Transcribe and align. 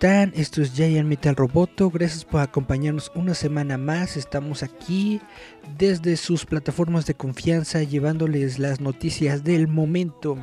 Están? 0.00 0.32
Esto 0.34 0.62
es 0.62 0.72
Giant 0.72 1.06
Metal 1.06 1.36
Roboto. 1.36 1.90
Gracias 1.90 2.24
por 2.24 2.40
acompañarnos 2.40 3.12
una 3.14 3.34
semana 3.34 3.76
más. 3.76 4.16
Estamos 4.16 4.62
aquí 4.62 5.20
desde 5.76 6.16
sus 6.16 6.46
plataformas 6.46 7.04
de 7.04 7.12
confianza 7.12 7.82
llevándoles 7.82 8.58
las 8.58 8.80
noticias 8.80 9.44
del 9.44 9.68
momento. 9.68 10.38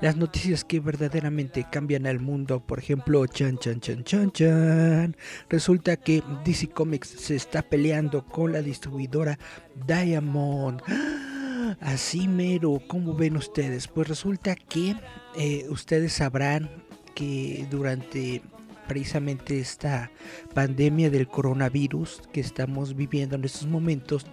Las 0.00 0.16
noticias 0.16 0.64
que 0.64 0.80
verdaderamente 0.80 1.66
cambian 1.70 2.06
al 2.06 2.18
mundo. 2.18 2.60
Por 2.60 2.78
ejemplo, 2.78 3.26
chan 3.26 3.58
chan 3.58 3.78
chan 3.78 4.04
chan 4.04 4.32
chan. 4.32 5.16
Resulta 5.50 5.98
que 5.98 6.22
DC 6.42 6.68
Comics 6.68 7.08
se 7.08 7.36
está 7.36 7.60
peleando 7.60 8.24
con 8.24 8.52
la 8.52 8.62
distribuidora 8.62 9.38
Diamond. 9.86 10.80
Así 11.80 12.26
mero, 12.26 12.80
¿cómo 12.86 13.14
ven 13.14 13.36
ustedes? 13.36 13.86
Pues 13.86 14.08
resulta 14.08 14.54
que 14.54 14.96
eh, 15.36 15.66
ustedes 15.68 16.14
sabrán 16.14 16.70
que 17.14 17.66
durante 17.70 18.42
precisamente 18.86 19.58
esta 19.58 20.10
pandemia 20.54 21.10
del 21.10 21.28
coronavirus 21.28 22.22
que 22.32 22.40
estamos 22.40 22.94
viviendo 22.96 23.36
en 23.36 23.44
estos 23.44 23.66
momentos, 23.66 24.26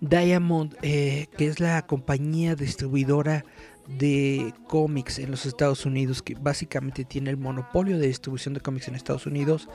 Diamond, 0.00 0.76
eh, 0.82 1.26
que 1.36 1.46
es 1.46 1.60
la 1.60 1.86
compañía 1.86 2.54
distribuidora 2.54 3.44
de 3.86 4.52
cómics 4.66 5.18
en 5.18 5.30
los 5.30 5.46
Estados 5.46 5.86
Unidos, 5.86 6.22
que 6.22 6.34
básicamente 6.34 7.04
tiene 7.04 7.30
el 7.30 7.36
monopolio 7.36 7.98
de 7.98 8.08
distribución 8.08 8.54
de 8.54 8.60
cómics 8.60 8.88
en 8.88 8.94
Estados 8.94 9.26
Unidos, 9.26 9.68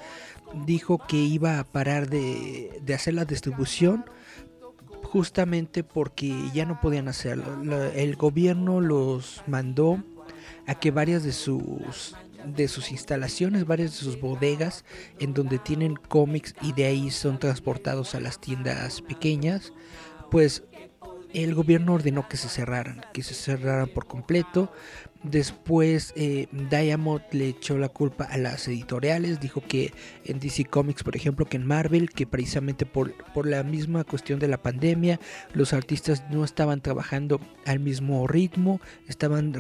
dijo 0.66 1.00
que 1.08 1.18
iba 1.18 1.60
a 1.60 1.64
parar 1.64 2.10
de, 2.10 2.82
de 2.84 2.94
hacer 2.94 3.14
la 3.14 3.26
distribución 3.26 4.06
justamente 5.04 5.84
porque 5.84 6.34
ya 6.54 6.66
no 6.66 6.80
podían 6.80 7.08
hacerlo. 7.08 7.92
El 7.94 8.16
gobierno 8.16 8.82
los 8.82 9.44
mandó 9.48 10.04
a 10.68 10.76
que 10.76 10.92
varias 10.92 11.24
de 11.24 11.32
sus 11.32 12.16
de 12.46 12.68
sus 12.68 12.92
instalaciones, 12.92 13.66
varias 13.66 13.92
de 13.92 13.98
sus 13.98 14.20
bodegas 14.20 14.86
en 15.20 15.34
donde 15.34 15.60
tienen 15.60 15.96
cómics 15.96 16.56
y 16.62 16.74
de 16.74 16.86
ahí 16.86 17.12
son 17.12 17.40
transportados 17.40 18.16
a 18.16 18.20
las 18.20 18.40
tiendas 18.40 19.02
pequeñas, 19.02 19.74
pues 20.30 20.64
el 21.34 21.56
gobierno 21.56 21.94
ordenó 21.94 22.28
que 22.28 22.38
se 22.38 22.50
cerraran, 22.50 23.06
que 23.14 23.24
se 23.24 23.34
cerraran 23.34 23.88
por 23.88 24.08
completo. 24.08 24.72
Después 25.24 26.14
eh, 26.16 26.48
Diamond 26.52 27.22
le 27.32 27.50
echó 27.50 27.78
la 27.78 27.90
culpa 27.90 28.24
a 28.24 28.38
las 28.38 28.68
editoriales, 28.68 29.40
dijo 29.40 29.62
que 29.62 29.94
en 30.26 30.40
DC 30.40 30.66
Comics, 30.66 31.04
por 31.04 31.16
ejemplo, 31.16 31.46
que 31.46 31.58
en 31.58 31.68
Marvel, 31.68 32.10
que 32.10 32.26
precisamente 32.26 32.88
por, 32.88 33.14
por 33.34 33.46
la 33.46 33.62
misma 33.62 34.04
cuestión 34.04 34.40
de 34.40 34.48
la 34.48 34.64
pandemia, 34.64 35.20
los 35.54 35.74
artistas 35.74 36.24
no 36.32 36.44
estaban 36.44 36.82
trabajando 36.82 37.40
al 37.66 37.80
mismo 37.80 38.26
ritmo, 38.28 38.82
estaban 39.08 39.54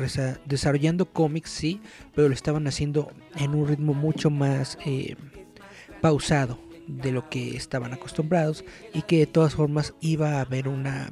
desarrollando 0.45 1.05
cómics, 1.05 1.51
sí, 1.51 1.79
pero 2.15 2.27
lo 2.27 2.33
estaban 2.33 2.65
haciendo 2.65 3.11
en 3.35 3.53
un 3.53 3.67
ritmo 3.67 3.93
mucho 3.93 4.31
más 4.31 4.79
eh, 4.83 5.15
pausado 6.01 6.59
de 6.87 7.11
lo 7.11 7.29
que 7.29 7.55
estaban 7.55 7.93
acostumbrados 7.93 8.65
y 8.93 9.03
que 9.03 9.19
de 9.19 9.27
todas 9.27 9.53
formas 9.53 9.93
iba 10.01 10.37
a 10.37 10.41
haber 10.41 10.67
una 10.67 11.11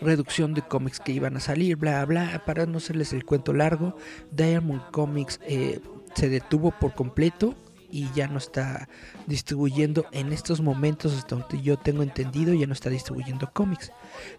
reducción 0.00 0.54
de 0.54 0.62
cómics 0.62 1.00
que 1.00 1.12
iban 1.12 1.36
a 1.36 1.40
salir, 1.40 1.76
bla, 1.76 2.04
bla. 2.04 2.42
Para 2.44 2.66
no 2.66 2.78
hacerles 2.78 3.12
el 3.12 3.24
cuento 3.24 3.52
largo, 3.52 3.96
Diamond 4.30 4.90
Comics 4.90 5.40
eh, 5.46 5.80
se 6.14 6.28
detuvo 6.28 6.72
por 6.72 6.94
completo 6.94 7.54
y 7.90 8.10
ya 8.12 8.26
no 8.26 8.38
está 8.38 8.88
distribuyendo 9.26 10.06
en 10.10 10.32
estos 10.32 10.60
momentos, 10.60 11.16
hasta 11.16 11.36
donde 11.36 11.62
yo 11.62 11.76
tengo 11.76 12.02
entendido, 12.02 12.52
ya 12.52 12.66
no 12.66 12.72
está 12.72 12.90
distribuyendo 12.90 13.50
cómics. 13.52 13.92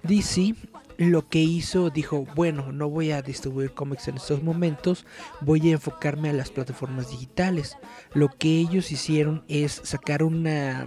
DC 0.03 0.55
lo 0.97 1.27
que 1.27 1.39
hizo, 1.39 1.89
dijo, 1.89 2.25
bueno, 2.35 2.71
no 2.71 2.89
voy 2.89 3.11
a 3.11 3.21
distribuir 3.21 3.71
cómics 3.73 4.07
en 4.07 4.15
estos 4.15 4.43
momentos, 4.43 5.05
voy 5.41 5.69
a 5.69 5.73
enfocarme 5.73 6.29
a 6.29 6.33
las 6.33 6.51
plataformas 6.51 7.09
digitales. 7.09 7.77
Lo 8.13 8.29
que 8.29 8.59
ellos 8.59 8.91
hicieron 8.91 9.43
es 9.47 9.81
sacar 9.83 10.23
una 10.23 10.85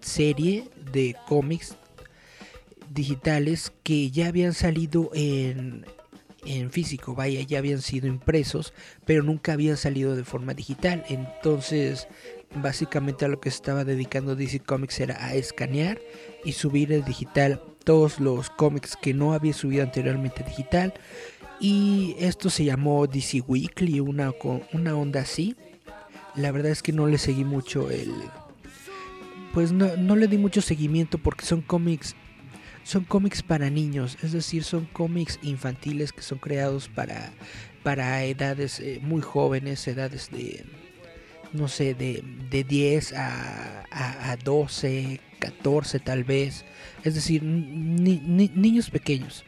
serie 0.00 0.70
de 0.92 1.16
cómics 1.26 1.76
digitales 2.90 3.72
que 3.82 4.10
ya 4.10 4.28
habían 4.28 4.54
salido 4.54 5.10
en, 5.14 5.84
en 6.44 6.70
físico, 6.70 7.14
vaya, 7.14 7.40
ya 7.42 7.58
habían 7.58 7.82
sido 7.82 8.06
impresos, 8.06 8.72
pero 9.04 9.22
nunca 9.22 9.52
habían 9.52 9.76
salido 9.76 10.16
de 10.16 10.24
forma 10.24 10.54
digital. 10.54 11.04
Entonces, 11.08 12.08
básicamente 12.54 13.24
a 13.24 13.28
lo 13.28 13.40
que 13.40 13.48
estaba 13.48 13.84
dedicando 13.84 14.36
DC 14.36 14.60
Comics 14.60 15.00
era 15.00 15.24
a 15.24 15.34
escanear 15.34 16.00
y 16.44 16.52
subir 16.52 16.92
el 16.92 17.04
digital 17.04 17.60
todos 17.84 18.18
los 18.20 18.50
cómics 18.50 18.96
que 19.00 19.14
no 19.14 19.32
había 19.32 19.52
subido 19.52 19.82
anteriormente 19.82 20.42
digital. 20.42 20.94
Y 21.60 22.16
esto 22.18 22.50
se 22.50 22.64
llamó 22.64 23.06
DC 23.06 23.40
Weekly, 23.46 24.00
una, 24.00 24.32
una 24.72 24.96
onda 24.96 25.20
así. 25.20 25.56
La 26.34 26.52
verdad 26.52 26.72
es 26.72 26.82
que 26.82 26.92
no 26.92 27.06
le 27.06 27.18
seguí 27.18 27.44
mucho 27.44 27.90
el... 27.90 28.12
Pues 29.54 29.72
no, 29.72 29.96
no 29.96 30.16
le 30.16 30.28
di 30.28 30.36
mucho 30.36 30.60
seguimiento 30.60 31.16
porque 31.16 31.46
son 31.46 31.62
cómics 31.62 32.14
son 32.86 33.02
cómics 33.02 33.42
para 33.42 33.68
niños, 33.68 34.16
es 34.22 34.30
decir, 34.30 34.62
son 34.62 34.84
cómics 34.84 35.40
infantiles 35.42 36.12
que 36.12 36.22
son 36.22 36.38
creados 36.38 36.88
para, 36.88 37.32
para 37.82 38.22
edades 38.22 38.78
eh, 38.78 39.00
muy 39.02 39.22
jóvenes, 39.22 39.88
edades 39.88 40.30
de, 40.30 40.64
no 41.52 41.66
sé, 41.66 41.94
de, 41.94 42.22
de 42.48 42.62
10 42.62 43.12
a, 43.14 44.30
a, 44.30 44.36
12, 44.36 45.20
14 45.40 45.98
tal 45.98 46.22
vez, 46.22 46.64
es 47.02 47.16
decir, 47.16 47.42
niños 47.42 48.90
pequeños. 48.90 49.44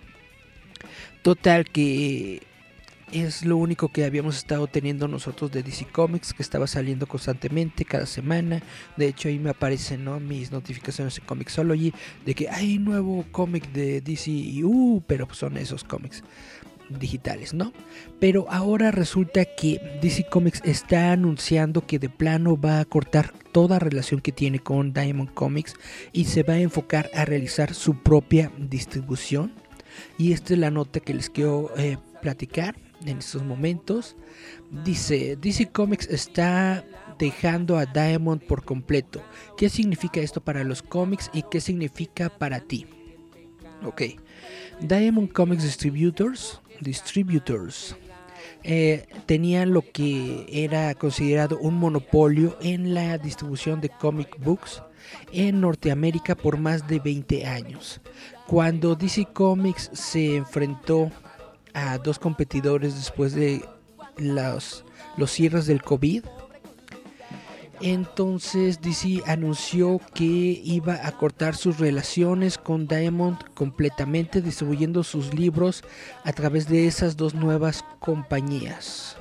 Total 1.22 1.64
que 1.64 2.42
es 3.12 3.44
lo 3.44 3.56
único 3.56 3.88
que 3.88 4.04
habíamos 4.04 4.36
estado 4.36 4.66
teniendo 4.66 5.08
nosotros 5.08 5.50
de 5.50 5.62
DC 5.62 5.86
Comics, 5.86 6.32
que 6.32 6.42
estaba 6.42 6.66
saliendo 6.66 7.06
constantemente 7.06 7.84
cada 7.84 8.06
semana. 8.06 8.62
De 8.96 9.08
hecho, 9.08 9.28
ahí 9.28 9.38
me 9.38 9.50
aparecen 9.50 10.08
mis 10.26 10.52
notificaciones 10.52 11.18
en 11.18 11.24
Comixology 11.24 11.92
de 12.24 12.34
que 12.34 12.48
hay 12.48 12.78
nuevo 12.78 13.24
cómic 13.30 13.70
de 13.72 14.00
DC 14.00 14.30
y 14.30 14.62
uh, 14.64 15.02
pero 15.06 15.26
son 15.32 15.56
esos 15.56 15.84
cómics 15.84 16.22
digitales, 16.88 17.54
¿no? 17.54 17.72
Pero 18.18 18.46
ahora 18.50 18.90
resulta 18.90 19.44
que 19.44 19.98
DC 20.00 20.26
Comics 20.30 20.62
está 20.64 21.12
anunciando 21.12 21.86
que 21.86 21.98
de 21.98 22.08
plano 22.08 22.58
va 22.58 22.80
a 22.80 22.84
cortar 22.84 23.32
toda 23.52 23.78
relación 23.78 24.20
que 24.20 24.32
tiene 24.32 24.58
con 24.58 24.92
Diamond 24.92 25.32
Comics 25.34 25.74
y 26.12 26.24
se 26.24 26.42
va 26.42 26.54
a 26.54 26.60
enfocar 26.60 27.10
a 27.14 27.24
realizar 27.24 27.74
su 27.74 28.02
propia 28.02 28.50
distribución. 28.58 29.52
Y 30.16 30.32
esta 30.32 30.54
es 30.54 30.60
la 30.60 30.70
nota 30.70 31.00
que 31.00 31.14
les 31.14 31.28
quiero 31.28 31.72
eh, 31.76 31.98
platicar 32.22 32.76
en 33.04 33.18
estos 33.18 33.42
momentos. 33.42 34.16
Dice, 34.84 35.36
DC 35.36 35.70
Comics 35.70 36.08
está 36.08 36.84
dejando 37.18 37.78
a 37.78 37.86
Diamond 37.86 38.42
por 38.42 38.64
completo. 38.64 39.22
¿Qué 39.56 39.68
significa 39.68 40.20
esto 40.20 40.40
para 40.40 40.64
los 40.64 40.82
cómics 40.82 41.30
y 41.32 41.42
qué 41.50 41.60
significa 41.60 42.28
para 42.28 42.60
ti? 42.60 42.86
Ok. 43.84 44.02
Diamond 44.80 45.32
Comics 45.32 45.62
Distributors, 45.62 46.60
Distributors 46.80 47.96
eh, 48.64 49.06
lo 49.66 49.82
que 49.82 50.46
era 50.50 50.94
considerado 50.94 51.58
un 51.58 51.74
monopolio 51.74 52.56
en 52.60 52.94
la 52.94 53.18
distribución 53.18 53.80
de 53.80 53.88
comic 53.88 54.36
books 54.40 54.82
en 55.32 55.60
Norteamérica 55.60 56.34
por 56.34 56.58
más 56.58 56.86
de 56.88 56.98
20 56.98 57.46
años. 57.46 58.00
Cuando 58.46 58.94
DC 58.94 59.26
Comics 59.32 59.90
se 59.92 60.36
enfrentó 60.36 61.10
dos 62.02 62.18
competidores 62.18 62.94
después 62.94 63.34
de 63.34 63.64
los, 64.16 64.84
los 65.16 65.30
cierres 65.30 65.66
del 65.66 65.82
COVID. 65.82 66.24
Entonces 67.80 68.80
DC 68.80 69.22
anunció 69.26 70.00
que 70.12 70.24
iba 70.24 71.06
a 71.06 71.12
cortar 71.12 71.54
sus 71.54 71.78
relaciones 71.78 72.58
con 72.58 72.88
Diamond 72.88 73.38
completamente, 73.54 74.42
distribuyendo 74.42 75.04
sus 75.04 75.32
libros 75.32 75.84
a 76.24 76.32
través 76.32 76.68
de 76.68 76.88
esas 76.88 77.16
dos 77.16 77.34
nuevas 77.34 77.84
compañías. 78.00 79.16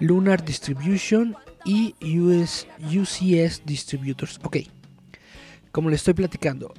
Lunar 0.00 0.44
Distribution 0.44 1.36
y 1.64 1.94
US, 2.18 2.66
UCS 2.80 3.62
Distributors. 3.64 4.40
Ok, 4.42 4.58
como 5.70 5.88
le 5.88 5.96
estoy 5.96 6.14
platicando, 6.14 6.74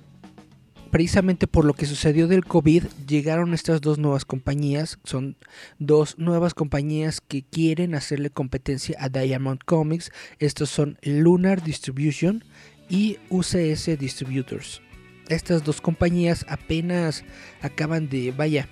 precisamente 0.92 1.48
por 1.48 1.66
lo 1.66 1.74
que 1.74 1.86
sucedió 1.86 2.28
del 2.28 2.46
COVID, 2.46 2.84
llegaron 3.08 3.54
estas 3.54 3.82
dos 3.82 3.98
nuevas 3.98 4.26
compañías. 4.26 5.00
Son 5.04 5.38
dos 5.80 6.20
nuevas 6.20 6.54
compañías 6.54 7.22
que 7.22 7.44
quieren 7.44 7.96
hacerle 7.96 8.30
competencia 8.30 8.98
a 9.00 9.10
Diamond 9.10 9.60
Comics. 9.66 10.12
Estos 10.40 10.70
son 10.70 10.98
Lunar 11.02 11.64
Distribution 11.64 12.44
y 12.90 13.18
UCS 13.30 13.98
Distributors. 13.98 14.82
Estas 15.30 15.64
dos 15.64 15.80
compañías 15.82 16.46
apenas 16.50 17.24
acaban 17.62 18.10
de, 18.10 18.32
vaya, 18.32 18.68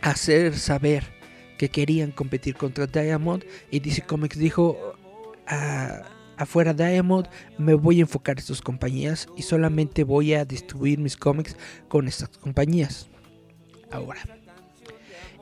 hacer 0.00 0.56
saber 0.58 1.04
que 1.58 1.68
querían 1.68 2.10
competir 2.10 2.56
contra 2.56 2.86
Diamond 2.86 3.44
y 3.70 3.80
DC 3.80 4.02
Comics 4.02 4.38
dijo 4.38 4.96
ah, 5.46 6.02
afuera 6.40 6.72
Diamond 6.72 7.28
me 7.58 7.74
voy 7.74 7.98
a 7.98 8.02
enfocar 8.02 8.38
a 8.38 8.40
estas 8.40 8.62
compañías 8.62 9.28
y 9.36 9.42
solamente 9.42 10.04
voy 10.04 10.34
a 10.34 10.44
distribuir 10.44 10.98
mis 10.98 11.16
cómics 11.16 11.56
con 11.88 12.08
estas 12.08 12.28
compañías. 12.28 13.08
Ahora, 13.90 14.20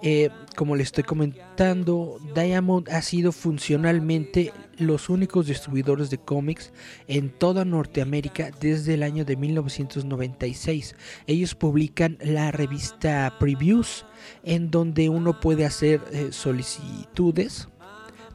eh, 0.03 0.31
como 0.57 0.75
le 0.75 0.83
estoy 0.83 1.05
comentando, 1.05 2.19
Diamond 2.35 2.89
ha 2.89 3.03
sido 3.03 3.33
funcionalmente 3.33 4.53
los 4.77 5.09
únicos 5.09 5.47
distribuidores 5.47 6.11
de 6.11 6.19
cómics 6.19 6.73
en 7.09 7.31
toda 7.31 7.65
Norteamérica 7.65 8.51
desde 8.61 8.95
el 8.95 9.03
año 9.03 9.25
de 9.25 9.37
1996. 9.37 10.97
Ellos 11.27 11.55
publican 11.55 12.17
la 12.21 12.53
revista 12.53 13.37
Previews, 13.39 14.05
en 14.45 14.71
donde 14.71 15.09
uno 15.09 15.41
puede 15.41 15.65
hacer 15.65 16.01
eh, 16.13 16.29
solicitudes 16.31 17.69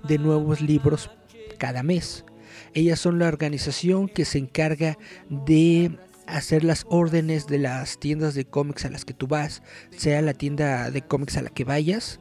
de 0.08 0.18
nuevos 0.18 0.62
libros 0.62 1.10
cada 1.58 1.82
mes. 1.82 2.26
Ellas 2.74 3.00
son 3.00 3.20
la 3.20 3.28
organización 3.28 4.08
que 4.08 4.26
se 4.26 4.40
encarga 4.40 4.98
de 5.30 5.92
hacer 6.26 6.64
las 6.64 6.86
órdenes 6.90 7.48
de 7.48 7.60
las 7.60 8.00
tiendas 8.00 8.34
de 8.34 8.46
cómics 8.46 8.86
a 8.86 8.90
las 8.90 9.06
que 9.06 9.14
tú 9.14 9.28
vas, 9.28 9.62
sea 9.96 10.22
la 10.22 10.34
tienda 10.34 10.90
de 10.90 11.02
cómics 11.02 11.38
a 11.38 11.42
la 11.42 11.50
que 11.50 11.64
vayas. 11.64 12.20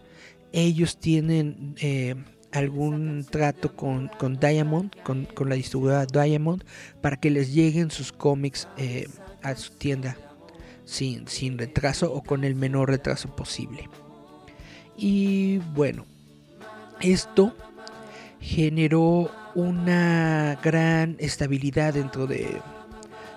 Ellos 0.53 0.99
tienen 0.99 1.75
eh, 1.81 2.15
algún 2.53 3.25
trato 3.29 3.75
con, 3.75 4.11
Diamond, 4.41 4.95
con, 5.03 5.27
la 5.49 5.55
distribuidora 5.55 6.07
Diamond, 6.07 6.65
para 7.01 7.17
que 7.17 7.31
les 7.31 7.55
lleguen 7.55 7.91
sus 7.91 8.13
cómics 8.13 8.69
eh, 8.77 9.09
a 9.43 9.57
su 9.57 9.73
tienda 9.73 10.17
sin, 10.85 11.27
sin 11.29 11.59
retraso 11.59 12.13
o 12.13 12.23
con 12.23 12.45
el 12.45 12.55
menor 12.55 12.91
retraso 12.91 13.35
posible. 13.35 13.89
Y 14.97 15.59
bueno, 15.75 16.05
esto 17.01 17.57
generó 18.41 19.31
una 19.55 20.59
gran 20.63 21.17
estabilidad 21.19 21.95
dentro 21.95 22.27
de, 22.27 22.61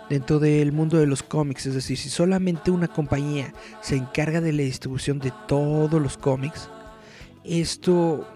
dentro 0.09 0.39
del 0.39 0.71
mundo 0.71 0.97
de 0.97 1.07
los 1.07 1.23
cómics. 1.23 1.65
Es 1.65 1.73
decir, 1.73 1.97
si 1.97 2.09
solamente 2.09 2.71
una 2.71 2.87
compañía 2.87 3.53
se 3.81 3.95
encarga 3.95 4.41
de 4.41 4.53
la 4.53 4.63
distribución 4.63 5.19
de 5.19 5.31
todos 5.47 6.01
los 6.01 6.17
cómics, 6.17 6.69
esto 7.43 8.27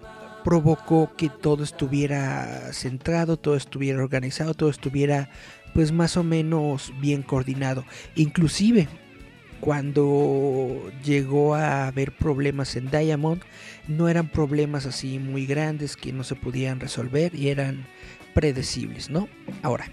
provocó 0.43 1.11
que 1.17 1.29
todo 1.29 1.63
estuviera 1.63 2.71
centrado, 2.73 3.37
todo 3.37 3.55
estuviera 3.55 4.01
organizado, 4.01 4.53
todo 4.53 4.69
estuviera 4.69 5.29
pues 5.73 5.91
más 5.91 6.17
o 6.17 6.23
menos 6.23 6.93
bien 6.99 7.21
coordinado. 7.21 7.85
Inclusive 8.15 8.87
cuando 9.59 10.91
llegó 11.03 11.55
a 11.55 11.87
haber 11.87 12.11
problemas 12.11 12.75
en 12.75 12.89
Diamond, 12.89 13.41
no 13.87 14.07
eran 14.09 14.29
problemas 14.29 14.85
así 14.85 15.19
muy 15.19 15.45
grandes 15.45 15.95
que 15.97 16.13
no 16.13 16.23
se 16.23 16.35
podían 16.35 16.79
resolver 16.79 17.35
y 17.35 17.49
eran 17.49 17.85
predecibles, 18.33 19.09
¿no? 19.09 19.27
Ahora, 19.63 19.85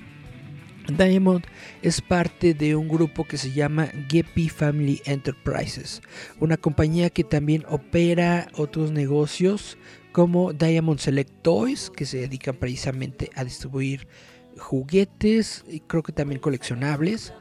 Diamond 0.88 1.44
es 1.82 2.00
parte 2.00 2.54
de 2.54 2.76
un 2.76 2.88
grupo 2.88 3.24
que 3.24 3.38
se 3.38 3.52
llama 3.52 3.88
Gepi 4.08 4.48
Family 4.48 5.02
Enterprises, 5.04 6.00
una 6.38 6.56
compañía 6.56 7.10
que 7.10 7.24
también 7.24 7.64
opera 7.68 8.48
otros 8.54 8.92
negocios 8.92 9.76
como 10.12 10.52
Diamond 10.52 10.98
Select 10.98 11.42
Toys, 11.42 11.90
que 11.90 12.06
se 12.06 12.18
dedican 12.18 12.56
precisamente 12.56 13.30
a 13.34 13.44
distribuir 13.44 14.06
juguetes 14.58 15.64
y 15.68 15.80
creo 15.80 16.02
que 16.02 16.12
también 16.12 16.40
coleccionables. 16.40 17.32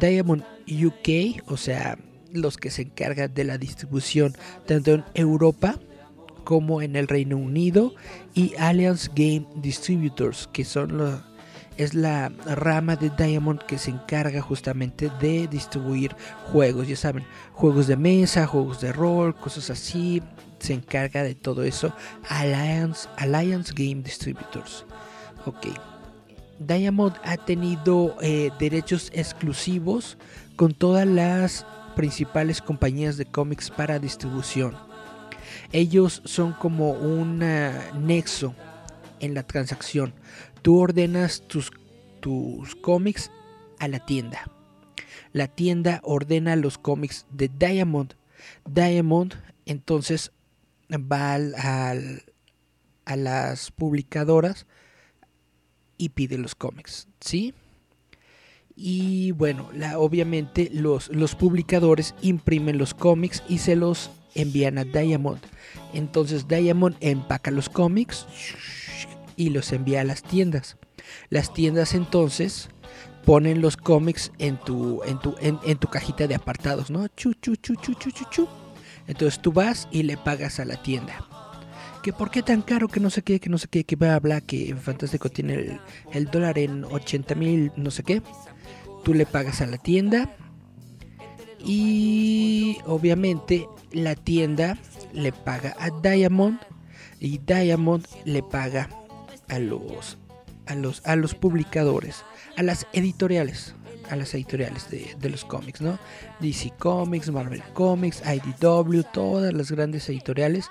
Diamond 0.00 0.44
UK, 0.66 1.42
o 1.46 1.56
sea, 1.56 1.98
los 2.32 2.56
que 2.56 2.70
se 2.70 2.82
encargan 2.82 3.32
de 3.32 3.44
la 3.44 3.58
distribución 3.58 4.34
tanto 4.66 4.92
en 4.92 5.04
Europa 5.14 5.78
como 6.44 6.80
en 6.80 6.96
el 6.96 7.08
Reino 7.08 7.36
Unido 7.36 7.94
y 8.34 8.54
Alliance 8.58 9.10
Game 9.14 9.46
Distributors, 9.56 10.48
que 10.52 10.64
son 10.64 10.96
los 10.96 11.20
es 11.78 11.94
la 11.94 12.30
rama 12.44 12.96
de 12.96 13.08
Diamond 13.10 13.60
que 13.62 13.78
se 13.78 13.90
encarga 13.90 14.42
justamente 14.42 15.10
de 15.20 15.46
distribuir 15.46 16.14
juegos, 16.50 16.88
ya 16.88 16.96
saben, 16.96 17.24
juegos 17.52 17.86
de 17.86 17.96
mesa, 17.96 18.48
juegos 18.48 18.80
de 18.80 18.92
rol, 18.92 19.36
cosas 19.36 19.70
así, 19.70 20.20
se 20.58 20.74
encarga 20.74 21.22
de 21.22 21.36
todo 21.36 21.62
eso 21.62 21.94
Alliance, 22.28 23.08
Alliance 23.16 23.72
Game 23.74 24.02
Distributors. 24.02 24.84
Ok. 25.46 25.68
Diamond 26.58 27.14
ha 27.24 27.36
tenido 27.36 28.16
eh, 28.20 28.50
derechos 28.58 29.10
exclusivos 29.14 30.18
con 30.56 30.74
todas 30.74 31.06
las 31.06 31.66
principales 31.96 32.60
compañías 32.62 33.16
de 33.16 33.26
cómics 33.26 33.70
para 33.70 33.98
distribución. 33.98 34.76
Ellos 35.72 36.22
son 36.24 36.52
como 36.52 36.92
un 36.92 37.38
nexo 38.04 38.54
en 39.20 39.34
la 39.34 39.42
transacción 39.42 40.14
tú 40.62 40.80
ordenas 40.80 41.42
tus, 41.46 41.70
tus 42.20 42.74
cómics 42.76 43.30
a 43.78 43.88
la 43.88 44.04
tienda. 44.04 44.50
La 45.32 45.46
tienda 45.46 46.00
ordena 46.04 46.56
los 46.56 46.78
cómics 46.78 47.26
de 47.30 47.48
Diamond. 47.48 48.14
Diamond 48.66 49.34
entonces 49.66 50.32
va 50.90 51.34
al, 51.34 51.54
a 53.04 53.16
las 53.16 53.70
publicadoras 53.70 54.66
y 55.98 56.10
pide 56.10 56.38
los 56.38 56.54
cómics, 56.54 57.08
¿sí? 57.20 57.52
Y 58.74 59.32
bueno, 59.32 59.68
la, 59.74 59.98
obviamente 59.98 60.70
los, 60.72 61.08
los 61.08 61.34
publicadores 61.34 62.14
imprimen 62.22 62.78
los 62.78 62.94
cómics 62.94 63.42
y 63.48 63.58
se 63.58 63.74
los 63.74 64.10
envían 64.34 64.78
a 64.78 64.84
Diamond. 64.84 65.40
Entonces 65.92 66.46
Diamond 66.46 66.96
empaca 67.00 67.50
los 67.50 67.68
cómics 67.68 68.26
y 69.36 69.50
los 69.50 69.72
envía 69.72 70.02
a 70.02 70.04
las 70.04 70.22
tiendas. 70.22 70.76
Las 71.28 71.52
tiendas 71.52 71.94
entonces 71.94 72.68
ponen 73.24 73.60
los 73.60 73.76
cómics 73.76 74.32
en 74.38 74.56
tu, 74.58 75.02
en 75.04 75.18
tu, 75.18 75.34
en, 75.40 75.78
tu 75.78 75.88
cajita 75.88 76.26
de 76.26 76.34
apartados, 76.34 76.90
¿no? 76.90 77.08
Chu, 77.08 77.34
chu, 77.34 77.56
chu, 77.56 77.74
chu, 77.74 77.94
chu, 77.94 78.10
chu, 78.10 78.24
chu. 78.30 78.48
Entonces 79.06 79.40
tú 79.40 79.52
vas 79.52 79.88
y 79.90 80.04
le 80.04 80.16
pagas 80.16 80.60
a 80.60 80.64
la 80.64 80.80
tienda. 80.82 81.14
Que 82.02 82.12
por 82.12 82.30
qué 82.30 82.42
tan 82.42 82.62
caro, 82.62 82.88
que 82.88 83.00
no 83.00 83.10
sé 83.10 83.22
qué, 83.22 83.40
que 83.40 83.50
no 83.50 83.58
sé 83.58 83.68
qué, 83.68 83.84
que 83.84 83.96
va 83.96 84.12
a 84.12 84.16
hablar, 84.16 84.42
que 84.42 84.74
Fantástico 84.76 85.28
tiene 85.28 85.54
el, 85.54 85.80
el 86.12 86.24
dólar 86.26 86.58
en 86.58 86.84
80 86.84 87.34
mil, 87.34 87.72
no 87.76 87.90
sé 87.90 88.02
qué. 88.02 88.22
Tú 89.04 89.14
le 89.14 89.26
pagas 89.26 89.60
a 89.60 89.66
la 89.66 89.78
tienda. 89.78 90.34
Y 91.58 92.78
obviamente 92.86 93.66
la 93.92 94.14
tienda 94.14 94.78
le 95.12 95.32
paga 95.32 95.74
a 95.78 95.90
Diamond. 95.90 96.60
Y 97.20 97.38
Diamond 97.38 98.06
le 98.24 98.42
paga 98.42 98.88
a 99.48 99.58
los, 99.58 100.18
a 100.66 100.74
los, 100.74 101.04
a 101.04 101.16
los 101.16 101.34
publicadores, 101.34 102.24
a 102.56 102.62
las 102.62 102.86
editoriales, 102.92 103.74
a 104.08 104.16
las 104.16 104.34
editoriales 104.34 104.90
de, 104.90 105.16
de, 105.18 105.30
los 105.30 105.44
cómics, 105.44 105.80
¿no? 105.80 105.98
DC 106.40 106.72
Comics, 106.78 107.30
Marvel 107.30 107.62
Comics, 107.74 108.22
IDW, 108.24 109.02
todas 109.12 109.52
las 109.52 109.72
grandes 109.72 110.08
editoriales 110.08 110.68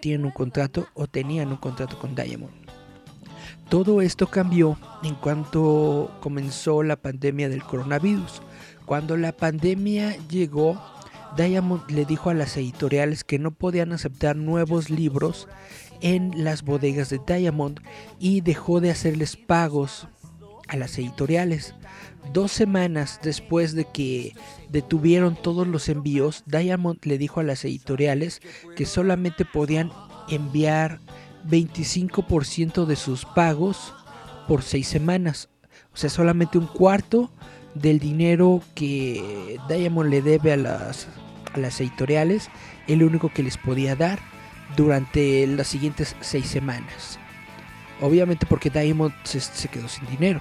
tienen 0.00 0.26
un 0.26 0.32
contrato 0.32 0.86
o 0.94 1.06
tenían 1.06 1.48
un 1.48 1.56
contrato 1.56 1.98
con 1.98 2.14
Diamond. 2.14 2.52
Todo 3.68 4.00
esto 4.00 4.28
cambió 4.28 4.78
en 5.02 5.16
cuanto 5.16 6.16
comenzó 6.20 6.82
la 6.82 6.96
pandemia 6.96 7.48
del 7.48 7.64
coronavirus. 7.64 8.40
Cuando 8.84 9.16
la 9.16 9.32
pandemia 9.32 10.16
llegó, 10.28 10.80
Diamond 11.36 11.90
le 11.90 12.04
dijo 12.04 12.30
a 12.30 12.34
las 12.34 12.56
editoriales 12.56 13.24
que 13.24 13.40
no 13.40 13.50
podían 13.50 13.92
aceptar 13.92 14.36
nuevos 14.36 14.88
libros 14.88 15.48
en 16.00 16.44
las 16.44 16.62
bodegas 16.62 17.10
de 17.10 17.20
Diamond 17.26 17.80
y 18.20 18.40
dejó 18.40 18.80
de 18.80 18.90
hacerles 18.90 19.36
pagos 19.36 20.06
a 20.68 20.76
las 20.76 20.98
editoriales. 20.98 21.74
Dos 22.32 22.52
semanas 22.52 23.20
después 23.22 23.74
de 23.74 23.84
que 23.84 24.34
detuvieron 24.68 25.36
todos 25.40 25.66
los 25.66 25.88
envíos, 25.88 26.42
Diamond 26.46 26.98
le 27.04 27.18
dijo 27.18 27.40
a 27.40 27.44
las 27.44 27.64
editoriales 27.64 28.40
que 28.74 28.86
solamente 28.86 29.44
podían 29.44 29.92
enviar 30.28 31.00
25% 31.48 32.84
de 32.84 32.96
sus 32.96 33.24
pagos 33.24 33.94
por 34.48 34.62
seis 34.62 34.88
semanas. 34.88 35.48
O 35.92 35.96
sea, 35.96 36.10
solamente 36.10 36.58
un 36.58 36.66
cuarto 36.66 37.30
del 37.74 37.98
dinero 37.98 38.62
que 38.74 39.58
Diamond 39.68 40.10
le 40.10 40.22
debe 40.22 40.52
a 40.52 40.56
las, 40.56 41.08
a 41.52 41.58
las 41.58 41.80
editoriales, 41.80 42.48
el 42.86 43.02
único 43.02 43.32
que 43.32 43.42
les 43.42 43.56
podía 43.56 43.94
dar 43.94 44.18
durante 44.76 45.46
las 45.46 45.68
siguientes 45.68 46.16
seis 46.20 46.46
semanas. 46.46 47.18
Obviamente 48.00 48.46
porque 48.46 48.70
Diamond 48.70 49.14
se, 49.24 49.68
quedó 49.68 49.88
sin 49.88 50.06
dinero. 50.06 50.40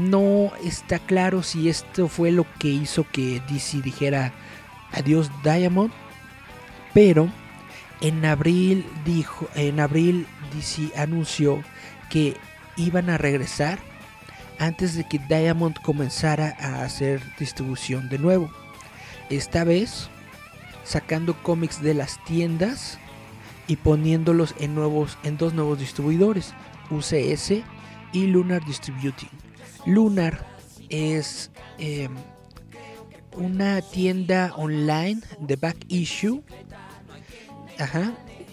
No 0.00 0.50
está 0.64 0.98
claro 0.98 1.42
si 1.42 1.68
esto 1.68 2.08
fue 2.08 2.30
lo 2.32 2.46
que 2.58 2.68
hizo 2.68 3.04
que 3.10 3.42
DC 3.50 3.82
dijera 3.82 4.32
adiós 4.92 5.30
Diamond, 5.42 5.92
pero 6.94 7.28
en 8.00 8.24
abril 8.24 8.86
dijo, 9.04 9.48
en 9.54 9.80
abril 9.80 10.26
DC 10.54 10.92
anunció 10.96 11.62
que 12.10 12.36
iban 12.76 13.10
a 13.10 13.18
regresar 13.18 13.78
antes 14.58 14.94
de 14.94 15.04
que 15.04 15.18
Diamond 15.18 15.76
comenzara 15.82 16.56
a 16.58 16.84
hacer 16.84 17.20
distribución 17.38 18.08
de 18.08 18.18
nuevo. 18.18 18.50
Esta 19.28 19.64
vez 19.64 20.08
sacando 20.84 21.34
cómics 21.42 21.82
de 21.82 21.94
las 21.94 22.22
tiendas 22.24 22.98
y 23.66 23.76
poniéndolos 23.76 24.54
en 24.58 24.74
nuevos 24.74 25.18
en 25.22 25.36
dos 25.36 25.54
nuevos 25.54 25.78
distribuidores, 25.78 26.54
UCS 26.90 27.62
y 28.12 28.26
Lunar 28.26 28.64
Distributing. 28.64 29.41
Lunar 29.86 30.46
es 30.88 31.50
em, 31.78 32.14
una 33.36 33.80
tienda 33.80 34.52
online 34.56 35.20
de 35.40 35.56
back 35.56 35.76
issue 35.88 36.42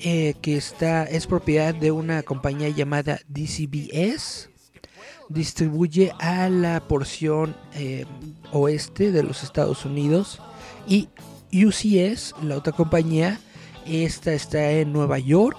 eh, 0.01 0.33
que 0.41 0.57
está 0.57 1.03
es 1.03 1.27
propiedad 1.27 1.75
de 1.75 1.91
una 1.91 2.23
compañía 2.23 2.69
llamada 2.69 3.19
DCBS 3.27 4.49
distribuye 5.27 6.11
a 6.19 6.49
la 6.49 6.79
porción 6.87 7.55
em, 7.73 8.07
oeste 8.51 9.11
de 9.11 9.23
los 9.23 9.43
Estados 9.43 9.85
Unidos 9.85 10.41
y 10.87 11.09
UCS 11.51 12.35
la 12.41 12.57
otra 12.57 12.73
compañía 12.73 13.39
esta 13.85 14.33
está 14.33 14.71
en 14.71 14.93
Nueva 14.93 15.19
York 15.19 15.57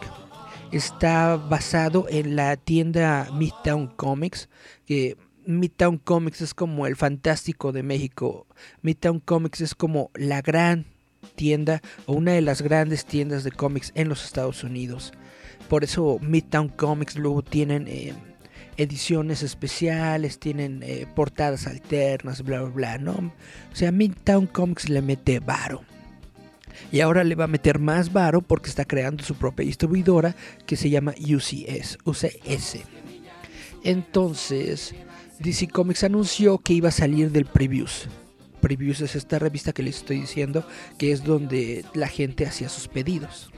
está 0.72 1.36
basado 1.36 2.06
en 2.08 2.36
la 2.36 2.56
tienda 2.56 3.28
Midtown 3.32 3.88
Comics, 3.88 4.48
que 4.86 5.16
Midtown 5.46 5.98
Comics 5.98 6.40
es 6.42 6.54
como 6.54 6.86
el 6.86 6.96
fantástico 6.96 7.72
de 7.72 7.82
México. 7.82 8.46
Midtown 8.82 9.20
Comics 9.20 9.60
es 9.60 9.74
como 9.74 10.10
la 10.14 10.42
gran 10.42 10.86
tienda 11.34 11.80
o 12.06 12.14
una 12.14 12.32
de 12.32 12.40
las 12.40 12.62
grandes 12.62 13.04
tiendas 13.04 13.44
de 13.44 13.52
cómics 13.52 13.92
en 13.94 14.08
los 14.08 14.24
Estados 14.24 14.64
Unidos. 14.64 15.12
Por 15.68 15.84
eso 15.84 16.18
Midtown 16.20 16.68
Comics 16.68 17.16
luego 17.16 17.42
tienen 17.42 17.86
eh, 17.88 18.12
ediciones 18.76 19.42
especiales, 19.42 20.38
tienen 20.38 20.82
eh, 20.82 21.06
portadas 21.14 21.66
alternas, 21.66 22.42
bla, 22.42 22.62
bla, 22.62 22.70
bla, 22.70 22.98
¿no? 22.98 23.32
O 23.72 23.76
sea, 23.76 23.92
Midtown 23.92 24.46
Comics 24.46 24.88
le 24.88 25.02
mete 25.02 25.40
varo. 25.40 25.82
Y 26.92 27.00
ahora 27.00 27.24
le 27.24 27.34
va 27.34 27.44
a 27.44 27.48
meter 27.48 27.78
más 27.78 28.12
varo 28.12 28.42
porque 28.42 28.70
está 28.70 28.84
creando 28.84 29.22
su 29.22 29.34
propia 29.34 29.66
distribuidora 29.66 30.34
que 30.66 30.76
se 30.76 30.90
llama 30.90 31.14
UCS. 31.18 31.98
UCS. 32.04 32.78
Entonces, 33.82 34.94
DC 35.40 35.68
Comics 35.68 36.04
anunció 36.04 36.58
que 36.58 36.74
iba 36.74 36.90
a 36.90 36.92
salir 36.92 37.30
del 37.30 37.46
Previews. 37.46 38.08
Previews 38.60 39.00
es 39.00 39.16
esta 39.16 39.38
revista 39.38 39.72
que 39.72 39.82
les 39.82 39.96
estoy 39.96 40.20
diciendo, 40.20 40.66
que 40.98 41.12
es 41.12 41.24
donde 41.24 41.84
la 41.94 42.08
gente 42.08 42.46
hacía 42.46 42.68
sus 42.68 42.88
pedidos. 42.88 43.50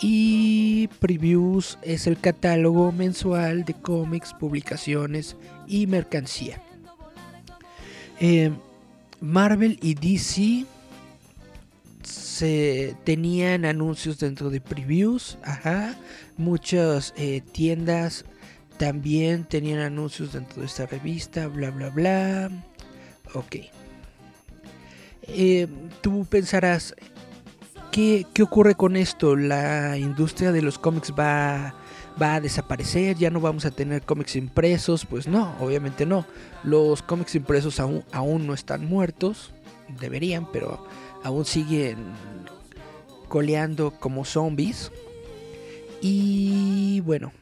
Y 0.00 0.88
Previews 0.98 1.78
es 1.82 2.06
el 2.06 2.18
catálogo 2.18 2.90
mensual 2.90 3.64
de 3.66 3.74
cómics, 3.74 4.32
publicaciones 4.32 5.36
y 5.68 5.86
mercancía. 5.86 6.62
Eh, 8.18 8.50
Marvel 9.20 9.78
y 9.82 9.94
DC 9.94 10.64
se 12.02 12.96
tenían 13.04 13.66
anuncios 13.66 14.18
dentro 14.18 14.48
de 14.48 14.60
previews, 14.60 15.38
ajá. 15.42 15.96
Muchas 16.36 17.12
eh, 17.16 17.42
tiendas 17.52 18.24
también 18.78 19.44
tenían 19.44 19.80
anuncios 19.80 20.32
dentro 20.32 20.60
de 20.60 20.66
esta 20.66 20.86
revista, 20.86 21.46
bla, 21.48 21.70
bla, 21.70 21.90
bla. 21.90 22.50
Ok. 23.34 23.56
Eh, 25.22 25.68
tú 26.00 26.26
pensarás, 26.28 26.94
¿qué, 27.90 28.26
¿qué, 28.34 28.42
ocurre 28.42 28.74
con 28.74 28.96
esto? 28.96 29.36
¿La 29.36 29.96
industria 29.96 30.52
de 30.52 30.62
los 30.62 30.78
cómics 30.78 31.12
va, 31.18 31.74
va 32.20 32.34
a 32.34 32.40
desaparecer? 32.40 33.16
¿Ya 33.16 33.30
no 33.30 33.40
vamos 33.40 33.64
a 33.64 33.70
tener 33.70 34.02
cómics 34.02 34.36
impresos? 34.36 35.06
Pues 35.06 35.28
no, 35.28 35.54
obviamente 35.60 36.04
no. 36.06 36.26
Los 36.64 37.02
cómics 37.02 37.34
impresos 37.34 37.78
aún, 37.78 38.04
aún 38.12 38.46
no 38.46 38.54
están 38.54 38.84
muertos. 38.84 39.52
Deberían, 40.00 40.50
pero 40.50 40.84
aún 41.22 41.44
siguen 41.44 41.98
coleando 43.28 43.92
como 43.92 44.24
zombies. 44.24 44.90
Y 46.00 47.00
bueno, 47.02 47.32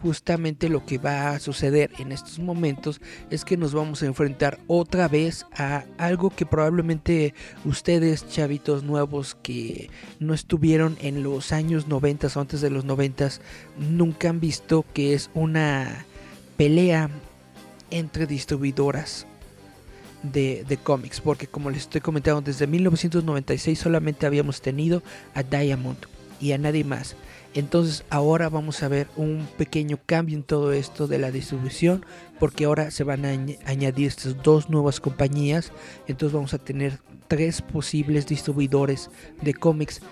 justamente 0.00 0.68
lo 0.68 0.84
que 0.84 0.98
va 0.98 1.30
a 1.30 1.40
suceder 1.40 1.90
en 1.98 2.12
estos 2.12 2.38
momentos 2.38 3.00
es 3.30 3.44
que 3.44 3.56
nos 3.56 3.74
vamos 3.74 4.02
a 4.02 4.06
enfrentar 4.06 4.58
otra 4.66 5.08
vez 5.08 5.46
a 5.52 5.84
algo 5.98 6.30
que 6.30 6.46
probablemente 6.46 7.34
ustedes, 7.64 8.28
chavitos 8.28 8.82
nuevos 8.82 9.36
que 9.42 9.90
no 10.20 10.34
estuvieron 10.34 10.96
en 11.00 11.22
los 11.22 11.52
años 11.52 11.88
90 11.88 12.28
o 12.34 12.40
antes 12.40 12.60
de 12.60 12.70
los 12.70 12.84
90, 12.84 13.30
nunca 13.78 14.28
han 14.28 14.40
visto 14.40 14.84
que 14.92 15.14
es 15.14 15.30
una 15.34 16.04
pelea 16.56 17.10
entre 17.90 18.26
distribuidoras 18.26 19.26
de, 20.22 20.78
cómics, 20.82 21.20
porque 21.20 21.46
como 21.46 21.70
les 21.70 21.82
estoy 21.82 22.00
comentando, 22.00 22.40
desde 22.40 22.66
1996 22.66 23.78
solamente 23.78 24.26
habíamos 24.26 24.60
tenido 24.60 25.02
a 25.34 25.42
Diamond 25.42 25.98
y 26.40 26.52
a 26.52 26.58
nadie 26.58 26.84
más. 26.84 27.16
Entonces 27.56 28.04
ahora 28.10 28.50
vamos 28.50 28.82
a 28.82 28.88
ver 28.88 29.08
un 29.16 29.48
pequeño 29.56 29.98
cambio 30.04 30.36
en 30.36 30.42
todo 30.42 30.74
esto 30.74 31.08
de 31.08 31.18
la 31.18 31.30
distribución, 31.30 32.04
porque 32.38 32.66
ahora 32.66 32.90
se 32.90 33.02
van 33.02 33.24
a 33.24 33.30
añadir 33.64 34.08
estas 34.08 34.42
dos 34.42 34.68
nuevas 34.68 35.00
compañías, 35.00 35.72
entonces 36.06 36.34
vamos 36.34 36.52
a 36.52 36.58
tener 36.58 36.98
tres 37.28 37.62
posibles 37.62 38.26
distribuidores 38.26 39.10
de 39.40 39.54
cómics 39.54 40.02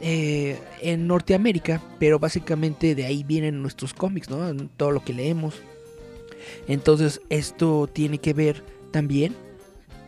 eh, 0.00 0.58
en 0.80 1.06
Norteamérica, 1.06 1.82
pero 1.98 2.18
básicamente 2.18 2.94
de 2.94 3.04
ahí 3.04 3.24
vienen 3.24 3.60
nuestros 3.60 3.92
cómics, 3.92 4.30
¿no? 4.30 4.50
Todo 4.78 4.90
lo 4.90 5.04
que 5.04 5.12
leemos. 5.12 5.56
Entonces 6.66 7.20
esto 7.28 7.90
tiene 7.92 8.16
que 8.16 8.32
ver 8.32 8.64
también 8.90 9.36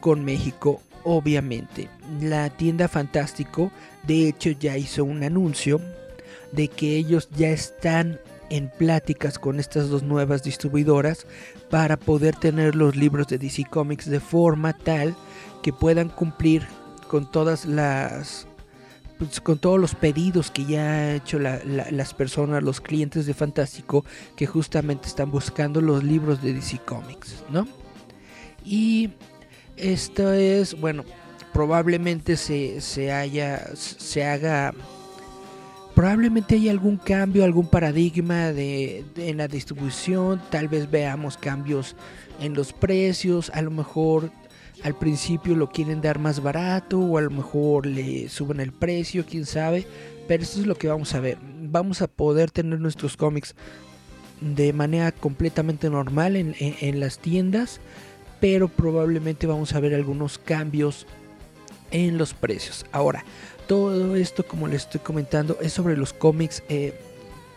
con 0.00 0.24
México, 0.24 0.80
obviamente. 1.04 1.90
La 2.22 2.48
tienda 2.48 2.88
Fantástico, 2.88 3.70
de 4.06 4.26
hecho, 4.26 4.52
ya 4.52 4.78
hizo 4.78 5.04
un 5.04 5.22
anuncio 5.22 5.78
de 6.52 6.68
que 6.68 6.96
ellos 6.96 7.28
ya 7.36 7.48
están 7.48 8.20
en 8.50 8.68
pláticas 8.68 9.38
con 9.38 9.58
estas 9.58 9.88
dos 9.88 10.02
nuevas 10.02 10.42
distribuidoras 10.42 11.26
para 11.70 11.96
poder 11.96 12.36
tener 12.36 12.74
los 12.74 12.96
libros 12.96 13.26
de 13.28 13.38
DC 13.38 13.64
Comics 13.70 14.08
de 14.08 14.20
forma 14.20 14.74
tal 14.74 15.16
que 15.62 15.72
puedan 15.72 16.08
cumplir 16.08 16.66
con 17.08 17.30
todas 17.30 17.64
las 17.64 18.46
pues, 19.18 19.40
con 19.40 19.58
todos 19.58 19.78
los 19.78 19.94
pedidos 19.94 20.50
que 20.50 20.64
ya 20.64 20.94
han 20.94 21.14
hecho 21.14 21.38
las 21.38 22.12
personas, 22.12 22.62
los 22.62 22.80
clientes 22.80 23.24
de 23.24 23.34
Fantástico 23.34 24.04
que 24.36 24.46
justamente 24.46 25.06
están 25.08 25.30
buscando 25.30 25.80
los 25.80 26.02
libros 26.02 26.42
de 26.42 26.52
DC 26.52 26.80
Comics, 26.84 27.44
¿no? 27.48 27.68
Y 28.64 29.10
esto 29.76 30.32
es, 30.32 30.78
bueno, 30.78 31.04
probablemente 31.52 32.36
se, 32.36 32.80
se 32.80 33.12
haya, 33.12 33.70
se 33.76 34.24
haga, 34.24 34.74
probablemente 35.94 36.56
haya 36.56 36.70
algún 36.70 36.96
cambio, 36.96 37.44
algún 37.44 37.66
paradigma 37.66 38.52
de, 38.52 39.04
en 39.16 39.36
la 39.36 39.48
distribución, 39.48 40.40
tal 40.50 40.68
vez 40.68 40.90
veamos 40.90 41.36
cambios 41.36 41.96
en 42.40 42.54
los 42.54 42.72
precios, 42.72 43.50
a 43.50 43.62
lo 43.62 43.70
mejor 43.70 44.30
al 44.82 44.94
principio 44.94 45.54
lo 45.54 45.70
quieren 45.70 46.00
dar 46.00 46.18
más 46.18 46.42
barato 46.42 46.98
o 46.98 47.18
a 47.18 47.22
lo 47.22 47.30
mejor 47.30 47.86
le 47.86 48.28
suben 48.28 48.60
el 48.60 48.72
precio, 48.72 49.24
quién 49.24 49.46
sabe, 49.46 49.86
pero 50.26 50.42
esto 50.42 50.60
es 50.60 50.66
lo 50.66 50.74
que 50.74 50.88
vamos 50.88 51.14
a 51.14 51.20
ver. 51.20 51.38
Vamos 51.62 52.02
a 52.02 52.08
poder 52.08 52.50
tener 52.50 52.80
nuestros 52.80 53.16
cómics 53.16 53.54
de 54.40 54.72
manera 54.72 55.12
completamente 55.12 55.88
normal 55.88 56.36
en 56.36 57.00
las 57.00 57.18
tiendas 57.18 57.80
pero 58.42 58.66
probablemente 58.66 59.46
vamos 59.46 59.72
a 59.72 59.78
ver 59.78 59.94
algunos 59.94 60.36
cambios 60.36 61.06
en 61.92 62.18
los 62.18 62.34
precios. 62.34 62.84
Ahora, 62.90 63.24
todo 63.66 64.16
esto, 64.16 64.44
como 64.44 64.68
les 64.68 64.82
estoy 64.82 65.00
comentando, 65.00 65.58
es 65.60 65.72
sobre 65.72 65.96
los 65.96 66.12
cómics 66.12 66.62
eh, 66.68 66.94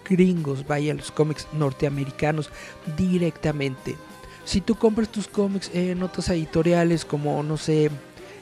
gringos, 0.08 0.66
vaya, 0.66 0.94
los 0.94 1.12
cómics 1.12 1.48
norteamericanos 1.54 2.50
directamente. 2.98 3.96
Si 4.46 4.62
tú 4.62 4.76
compras 4.76 5.10
tus 5.10 5.28
cómics 5.28 5.72
en 5.74 6.04
otras 6.04 6.30
editoriales 6.30 7.04
como, 7.04 7.42
no 7.44 7.58
sé, 7.58 7.90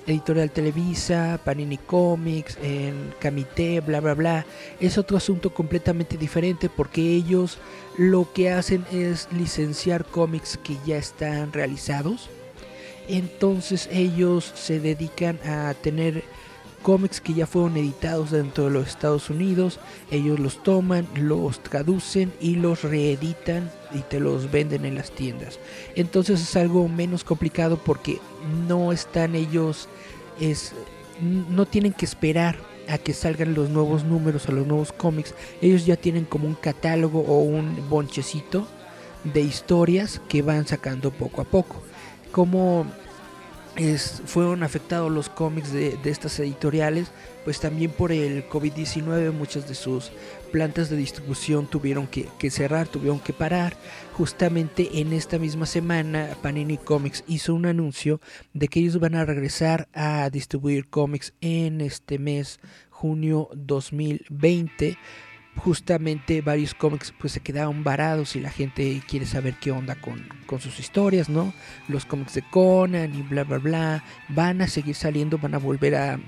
Editorial 0.05 0.51
Televisa, 0.51 1.39
Panini 1.43 1.77
Comics, 1.77 2.57
en 2.61 3.13
Camité, 3.19 3.79
bla, 3.79 4.01
bla, 4.01 4.13
bla, 4.13 4.45
es 4.79 4.97
otro 4.97 5.15
asunto 5.15 5.53
completamente 5.53 6.17
diferente 6.17 6.69
porque 6.69 7.01
ellos 7.01 7.57
lo 7.97 8.31
que 8.33 8.51
hacen 8.51 8.85
es 8.91 9.29
licenciar 9.31 10.03
cómics 10.05 10.59
que 10.61 10.75
ya 10.85 10.97
están 10.97 11.53
realizados. 11.53 12.29
Entonces 13.07 13.87
ellos 13.91 14.51
se 14.55 14.79
dedican 14.79 15.39
a 15.45 15.73
tener 15.73 16.23
cómics 16.83 17.19
que 17.19 17.33
ya 17.33 17.47
fueron 17.47 17.77
editados 17.77 18.31
dentro 18.31 18.65
de 18.65 18.71
los 18.71 18.87
Estados 18.89 19.29
Unidos, 19.31 19.79
ellos 20.11 20.39
los 20.39 20.61
toman, 20.61 21.07
los 21.15 21.63
traducen 21.63 22.31
y 22.39 22.55
los 22.57 22.83
reeditan 22.83 23.71
y 23.93 23.99
te 23.99 24.19
los 24.19 24.51
venden 24.51 24.85
en 24.85 24.95
las 24.95 25.09
tiendas. 25.11 25.59
Entonces 25.95 26.41
es 26.41 26.55
algo 26.55 26.87
menos 26.87 27.23
complicado 27.23 27.77
porque 27.77 28.19
no 28.67 28.91
están 28.91 29.33
ellos, 29.33 29.87
es, 30.39 30.73
no 31.49 31.65
tienen 31.65 31.93
que 31.93 32.05
esperar 32.05 32.57
a 32.87 32.97
que 32.97 33.13
salgan 33.13 33.53
los 33.53 33.69
nuevos 33.69 34.03
números 34.03 34.47
o 34.47 34.51
los 34.51 34.67
nuevos 34.67 34.91
cómics. 34.91 35.33
Ellos 35.61 35.85
ya 35.85 35.95
tienen 35.95 36.25
como 36.25 36.47
un 36.47 36.55
catálogo 36.55 37.21
o 37.21 37.39
un 37.39 37.89
bonchecito 37.89 38.67
de 39.23 39.41
historias 39.41 40.21
que 40.27 40.41
van 40.41 40.67
sacando 40.67 41.11
poco 41.11 41.41
a 41.41 41.45
poco. 41.45 41.81
Como 42.31 42.85
fueron 44.25 44.63
afectados 44.63 45.11
los 45.11 45.29
cómics 45.29 45.73
de, 45.73 45.97
estas 46.05 46.39
editoriales, 46.39 47.11
pues 47.43 47.59
también 47.59 47.91
por 47.91 48.11
el 48.11 48.47
COVID-19 48.47 49.31
muchas 49.31 49.67
de 49.67 49.73
sus 49.73 50.11
plantas 50.51 50.89
de 50.89 50.97
distribución 50.97 51.65
tuvieron 51.65 52.07
que, 52.07 52.51
cerrar, 52.51 52.87
tuvieron 52.87 53.19
que 53.19 53.33
parar. 53.33 53.75
Justamente 54.13 54.99
en 54.99 55.11
esta 55.11 55.39
misma 55.39 55.65
semana 55.65 56.37
Panini 56.41 56.77
Comics 56.77 57.23
hizo 57.27 57.55
un 57.55 57.65
anuncio 57.65 58.21
de 58.53 58.67
que 58.67 58.79
ellos 58.79 58.99
van 58.99 59.15
a 59.15 59.25
regresar 59.25 59.87
a 59.93 60.29
distribuir 60.29 60.87
cómics 60.89 61.33
en 61.41 61.81
este 61.81 62.19
mes, 62.19 62.59
junio 62.91 63.49
2020 63.55 64.97
justamente 65.57 66.41
varios 66.41 66.73
cómics 66.73 67.13
pues 67.17 67.33
se 67.33 67.39
quedaron 67.39 67.83
varados 67.83 68.35
y 68.35 68.39
la 68.39 68.49
gente 68.49 69.01
quiere 69.07 69.25
saber 69.25 69.55
qué 69.59 69.71
onda 69.71 69.95
con, 69.95 70.23
sus 70.59 70.79
historias, 70.79 71.29
¿no? 71.29 71.51
Los 71.87 72.05
cómics 72.05 72.35
de 72.35 72.43
Conan 72.43 73.15
y 73.15 73.23
bla 73.23 73.43
bla 73.43 73.57
bla 73.57 74.03
van 74.29 74.61
a 74.61 74.67
seguir 74.67 74.93
saliendo, 74.93 75.39
van 75.39 75.55
a 75.55 75.57
volver 75.57 75.95
a, 75.95 76.19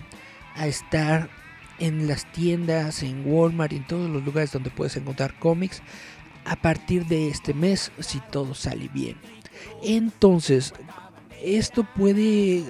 a 0.56 0.66
estar 0.66 1.30
en 1.78 2.08
las 2.08 2.32
tiendas, 2.32 3.04
en 3.04 3.24
Walmart 3.26 3.74
en 3.74 3.86
todos 3.86 4.10
los 4.10 4.24
lugares 4.24 4.52
donde 4.52 4.72
puedes 4.72 4.98
encontrar 4.98 5.38
cómics 5.38 5.84
a 6.46 6.56
partir 6.56 7.06
de 7.06 7.28
este 7.28 7.54
mes 7.54 7.92
si 8.00 8.20
todo 8.20 8.56
sale 8.56 8.90
bien. 8.94 9.18
Entonces, 9.84 10.74
esto 11.44 11.84
puede 11.96 12.64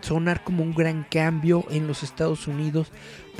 sonar 0.00 0.42
como 0.42 0.62
un 0.62 0.74
gran 0.74 1.04
cambio 1.08 1.64
en 1.70 1.86
los 1.86 2.02
Estados 2.02 2.46
Unidos 2.46 2.90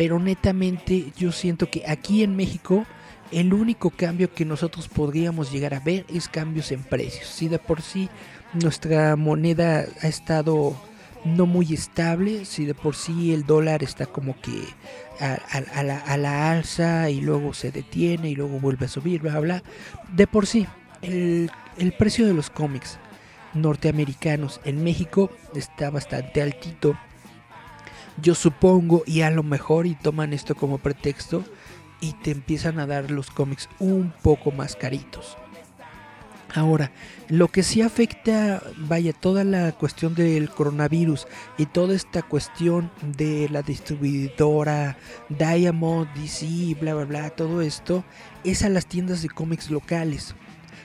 pero 0.01 0.19
netamente 0.19 1.13
yo 1.19 1.31
siento 1.31 1.69
que 1.69 1.85
aquí 1.87 2.23
en 2.23 2.35
México 2.35 2.87
el 3.33 3.53
único 3.53 3.91
cambio 3.91 4.33
que 4.33 4.47
nosotros 4.47 4.89
podríamos 4.89 5.53
llegar 5.53 5.75
a 5.75 5.81
ver 5.81 6.07
es 6.09 6.27
cambios 6.27 6.73
en 6.73 6.83
precios. 6.83 7.27
Si 7.27 7.49
de 7.49 7.59
por 7.59 7.83
sí 7.83 8.09
nuestra 8.55 9.15
moneda 9.17 9.85
ha 10.01 10.09
estado 10.09 10.75
no 11.27 11.45
muy 11.45 11.75
estable, 11.75 12.47
si 12.47 12.65
de 12.65 12.73
por 12.73 12.97
sí 12.97 13.35
el 13.35 13.45
dólar 13.45 13.83
está 13.83 14.07
como 14.07 14.41
que 14.41 14.65
a, 15.21 16.17
la, 16.17 16.51
alza 16.51 17.11
y 17.11 17.21
luego 17.21 17.53
se 17.53 17.71
detiene 17.71 18.31
y 18.31 18.35
luego 18.35 18.59
vuelve 18.59 18.87
a 18.87 18.89
subir, 18.89 19.21
bla, 19.21 19.39
bla, 19.39 19.63
de 20.15 20.27
por 20.27 20.47
sí 20.47 20.67
el, 21.03 21.51
el 21.77 21.93
precio 21.93 22.27
de 22.27 22.33
los 22.33 22.49
cómics 22.49 22.99
norteamericanos 23.53 24.63
en 24.65 24.83
México 24.83 25.31
está 25.55 25.91
bastante 25.91 26.41
altito 26.41 26.97
yo 28.21 28.35
supongo, 28.35 29.03
y 29.07 29.23
a 29.23 29.31
lo 29.31 29.43
mejor, 29.43 29.87
y 29.87 29.95
toman 29.95 30.33
esto 30.33 30.55
como 30.55 30.79
pretexto, 30.79 31.45
y 32.01 32.13
te 32.15 32.31
empiezan 32.31 32.79
a 32.79 32.87
dar 32.87 33.11
los 33.11 33.31
cómics 33.31 33.69
un 33.79 34.13
poco 34.23 34.51
más 34.51 34.77
caritos. 34.77 35.37
Ahora, 36.55 36.91
lo 37.29 37.47
que 37.49 37.63
sí 37.63 37.81
afecta, 37.81 38.61
vaya, 38.77 39.13
toda 39.13 39.45
la 39.45 39.71
cuestión 39.73 40.17
del 40.17 40.51
coronavirus 40.51 41.29
y 41.59 41.67
toda 41.67 41.95
esta 41.95 42.23
cuestión 42.23 42.91
de 43.17 43.49
la 43.51 43.63
distribuidora 43.63 44.97
Diamond, 45.29 46.13
DC, 46.15 46.77
bla, 46.81 46.95
bla, 46.95 47.05
bla, 47.05 47.31
todo 47.31 47.63
esto, 47.63 48.05
es 48.43 48.65
a 48.65 48.69
las 48.69 48.87
tiendas 48.87 49.23
de 49.23 49.29
cómics 49.29 49.71
locales. 49.71 50.35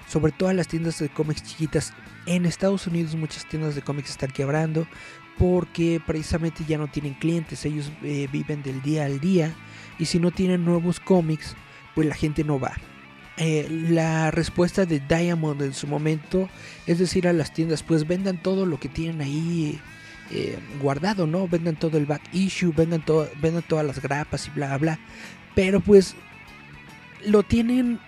Sobre 0.08 0.32
todo 0.32 0.52
las 0.54 0.68
tiendas 0.68 1.00
de 1.00 1.10
cómics 1.10 1.44
chiquitas. 1.44 1.94
En 2.26 2.46
Estados 2.46 2.88
Unidos 2.88 3.16
muchas 3.16 3.48
tiendas 3.48 3.76
de 3.76 3.82
cómics 3.82 4.12
están 4.12 4.32
quebrando 4.32 4.88
porque 5.38 6.02
precisamente 6.06 6.64
ya 6.68 6.78
no 6.78 6.88
tienen 6.88 7.14
clientes, 7.16 7.66
ellos 7.66 7.92
eh, 8.04 8.28
viven 8.32 8.64
del 8.64 8.82
día 8.82 9.06
al 9.06 9.20
día 9.20 9.54
y 10.00 10.06
si 10.06 10.20
no 10.20 10.32
tienen 10.32 10.64
nuevos 10.64 11.00
cómics, 11.00 11.56
pues 11.94 12.08
la 12.08 12.16
gente 12.16 12.44
no 12.44 12.60
va. 12.60 12.74
Eh, 13.38 13.68
la 13.70 14.32
respuesta 14.32 14.86
de 14.86 15.02
Diamond 15.02 15.62
en 15.62 15.74
su 15.74 15.88
momento 15.88 16.48
es 16.88 17.00
decir 17.00 17.28
a 17.28 17.34
las 17.34 17.54
tiendas, 17.54 17.84
pues 17.84 18.08
vendan 18.08 18.42
todo 18.42 18.66
lo 18.66 18.80
que 18.80 18.88
tienen 18.88 19.22
ahí 19.22 19.80
eh, 20.32 20.58
guardado, 20.82 21.28
¿no? 21.28 21.48
Vendan 21.48 21.76
todo 21.76 21.98
el 21.98 22.06
back 22.06 22.22
issue, 22.32 22.72
vendan, 22.72 23.04
todo, 23.04 23.30
vendan 23.42 23.64
todas 23.64 23.86
las 23.86 24.02
grapas 24.02 24.48
y 24.48 24.52
bla, 24.52 24.78
bla. 24.78 25.00
Pero 25.54 25.82
pues 25.82 26.16
lo 27.26 27.44
tienen 27.44 28.00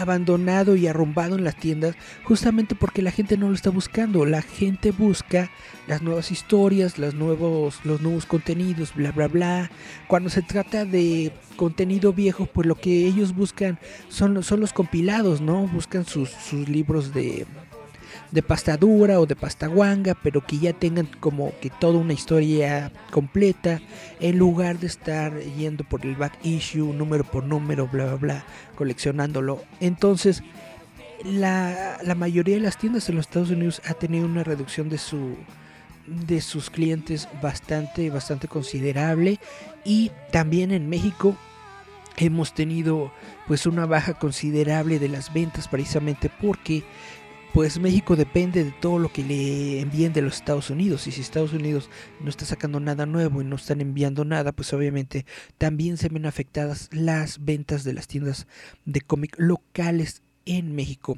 abandonado 0.00 0.76
y 0.76 0.86
arrumbado 0.86 1.36
en 1.36 1.44
las 1.44 1.56
tiendas 1.56 1.96
justamente 2.22 2.74
porque 2.74 3.02
la 3.02 3.10
gente 3.10 3.36
no 3.36 3.48
lo 3.48 3.54
está 3.54 3.70
buscando. 3.70 4.26
La 4.26 4.42
gente 4.42 4.90
busca 4.90 5.50
las 5.86 6.02
nuevas 6.02 6.30
historias, 6.30 6.98
los 6.98 7.14
nuevos, 7.14 7.80
los 7.84 8.00
nuevos 8.00 8.26
contenidos, 8.26 8.94
bla, 8.94 9.12
bla, 9.12 9.28
bla. 9.28 9.70
Cuando 10.06 10.30
se 10.30 10.42
trata 10.42 10.84
de 10.84 11.32
contenido 11.56 12.12
viejo, 12.12 12.46
pues 12.46 12.66
lo 12.66 12.74
que 12.74 13.06
ellos 13.06 13.34
buscan 13.34 13.78
son, 14.08 14.42
son 14.42 14.60
los 14.60 14.72
compilados, 14.72 15.40
¿no? 15.40 15.66
Buscan 15.68 16.04
sus, 16.04 16.30
sus 16.30 16.68
libros 16.68 17.12
de, 17.12 17.46
de 18.30 18.42
pasta 18.42 18.76
dura 18.76 19.20
o 19.20 19.26
de 19.26 19.36
pasta 19.36 19.66
guanga, 19.66 20.14
pero 20.14 20.44
que 20.44 20.58
ya 20.58 20.72
tengan 20.72 21.06
como 21.20 21.52
que 21.60 21.70
toda 21.70 21.98
una 21.98 22.12
historia 22.12 22.92
completa, 23.10 23.80
en 24.20 24.38
lugar 24.38 24.78
de 24.78 24.86
estar 24.86 25.38
yendo 25.40 25.84
por 25.84 26.04
el 26.04 26.16
back 26.16 26.38
issue, 26.44 26.92
número 26.92 27.24
por 27.24 27.44
número, 27.44 27.88
bla, 27.88 28.06
bla, 28.06 28.16
bla, 28.16 28.44
coleccionándolo. 28.76 29.62
Entonces, 29.80 30.42
la, 31.24 31.98
la 32.02 32.14
mayoría 32.14 32.56
de 32.56 32.62
las 32.62 32.78
tiendas 32.78 33.08
en 33.08 33.16
los 33.16 33.26
Estados 33.26 33.50
Unidos 33.50 33.80
ha 33.86 33.94
tenido 33.94 34.26
una 34.26 34.44
reducción 34.44 34.88
de 34.88 34.98
su 34.98 35.36
de 36.06 36.42
sus 36.42 36.68
clientes 36.68 37.28
bastante 37.40 38.10
bastante 38.10 38.46
considerable 38.46 39.38
y 39.86 40.10
también 40.30 40.70
en 40.70 40.90
México 40.90 41.34
hemos 42.16 42.54
tenido 42.54 43.12
pues 43.46 43.66
una 43.66 43.86
baja 43.86 44.14
considerable 44.14 44.98
de 44.98 45.08
las 45.08 45.32
ventas 45.32 45.68
precisamente 45.68 46.30
porque 46.40 46.84
pues 47.54 47.78
México 47.78 48.16
depende 48.16 48.64
de 48.64 48.72
todo 48.72 48.98
lo 48.98 49.12
que 49.12 49.22
le 49.22 49.78
envíen 49.78 50.12
de 50.12 50.22
los 50.22 50.34
Estados 50.34 50.70
Unidos. 50.70 51.06
Y 51.06 51.12
si 51.12 51.20
Estados 51.20 51.52
Unidos 51.52 51.88
no 52.20 52.28
está 52.28 52.44
sacando 52.44 52.80
nada 52.80 53.06
nuevo 53.06 53.40
y 53.40 53.44
no 53.44 53.54
están 53.54 53.80
enviando 53.80 54.24
nada, 54.24 54.50
pues 54.50 54.72
obviamente 54.72 55.24
también 55.56 55.96
se 55.96 56.08
ven 56.08 56.26
afectadas 56.26 56.90
las 56.90 57.44
ventas 57.44 57.84
de 57.84 57.92
las 57.92 58.08
tiendas 58.08 58.48
de 58.86 59.00
cómic 59.02 59.36
locales 59.38 60.22
en 60.46 60.74
México. 60.74 61.16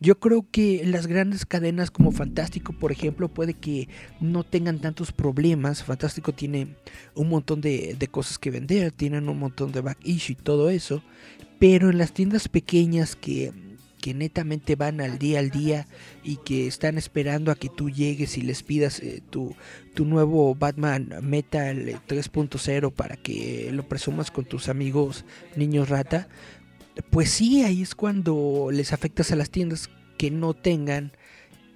Yo 0.00 0.18
creo 0.18 0.46
que 0.50 0.86
las 0.86 1.06
grandes 1.06 1.44
cadenas 1.44 1.90
como 1.90 2.12
Fantástico, 2.12 2.72
por 2.72 2.90
ejemplo, 2.90 3.28
puede 3.28 3.52
que 3.52 3.90
no 4.20 4.42
tengan 4.42 4.78
tantos 4.78 5.12
problemas. 5.12 5.84
Fantástico 5.84 6.32
tiene 6.32 6.76
un 7.14 7.28
montón 7.28 7.60
de, 7.60 7.94
de, 7.98 8.08
cosas 8.08 8.38
que 8.38 8.50
vender, 8.50 8.90
tienen 8.90 9.28
un 9.28 9.38
montón 9.38 9.70
de 9.70 9.82
back 9.82 9.98
issue 10.02 10.32
y 10.32 10.42
todo 10.42 10.70
eso. 10.70 11.02
Pero 11.58 11.90
en 11.90 11.98
las 11.98 12.14
tiendas 12.14 12.48
pequeñas 12.48 13.16
que 13.16 13.52
que 14.04 14.12
netamente 14.12 14.76
van 14.76 15.00
al 15.00 15.18
día 15.18 15.38
al 15.38 15.48
día 15.48 15.86
y 16.22 16.36
que 16.36 16.66
están 16.66 16.98
esperando 16.98 17.50
a 17.50 17.54
que 17.54 17.70
tú 17.70 17.88
llegues 17.88 18.36
y 18.36 18.42
les 18.42 18.62
pidas 18.62 19.00
eh, 19.00 19.22
tu, 19.30 19.56
tu 19.94 20.04
nuevo 20.04 20.54
Batman 20.54 21.08
Metal 21.22 22.02
3.0 22.06 22.92
para 22.92 23.16
que 23.16 23.70
lo 23.72 23.88
presumas 23.88 24.30
con 24.30 24.44
tus 24.44 24.68
amigos 24.68 25.24
niños 25.56 25.88
rata, 25.88 26.28
pues 27.08 27.30
sí, 27.30 27.62
ahí 27.62 27.80
es 27.80 27.94
cuando 27.94 28.68
les 28.70 28.92
afectas 28.92 29.32
a 29.32 29.36
las 29.36 29.48
tiendas 29.48 29.88
que 30.18 30.30
no 30.30 30.52
tengan 30.52 31.12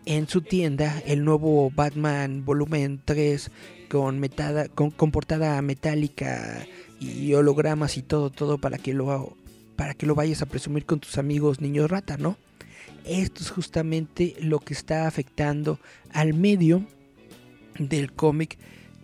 en 0.04 0.28
su 0.28 0.42
tienda 0.42 1.02
el 1.06 1.24
nuevo 1.24 1.70
Batman 1.70 2.44
volumen 2.44 3.00
3 3.06 3.50
con, 3.88 4.20
metada, 4.20 4.68
con, 4.68 4.90
con 4.90 5.12
portada 5.12 5.62
metálica 5.62 6.66
y 7.00 7.32
hologramas 7.32 7.96
y 7.96 8.02
todo, 8.02 8.28
todo 8.28 8.58
para 8.58 8.76
que 8.76 8.92
lo 8.92 9.38
para 9.78 9.94
que 9.94 10.06
lo 10.06 10.16
vayas 10.16 10.42
a 10.42 10.46
presumir 10.46 10.84
con 10.86 10.98
tus 10.98 11.18
amigos 11.18 11.60
niños 11.60 11.88
rata, 11.88 12.16
¿no? 12.16 12.36
Esto 13.04 13.44
es 13.44 13.50
justamente 13.50 14.34
lo 14.40 14.58
que 14.58 14.74
está 14.74 15.06
afectando 15.06 15.78
al 16.12 16.34
medio 16.34 16.84
del 17.78 18.12
cómic, 18.12 18.58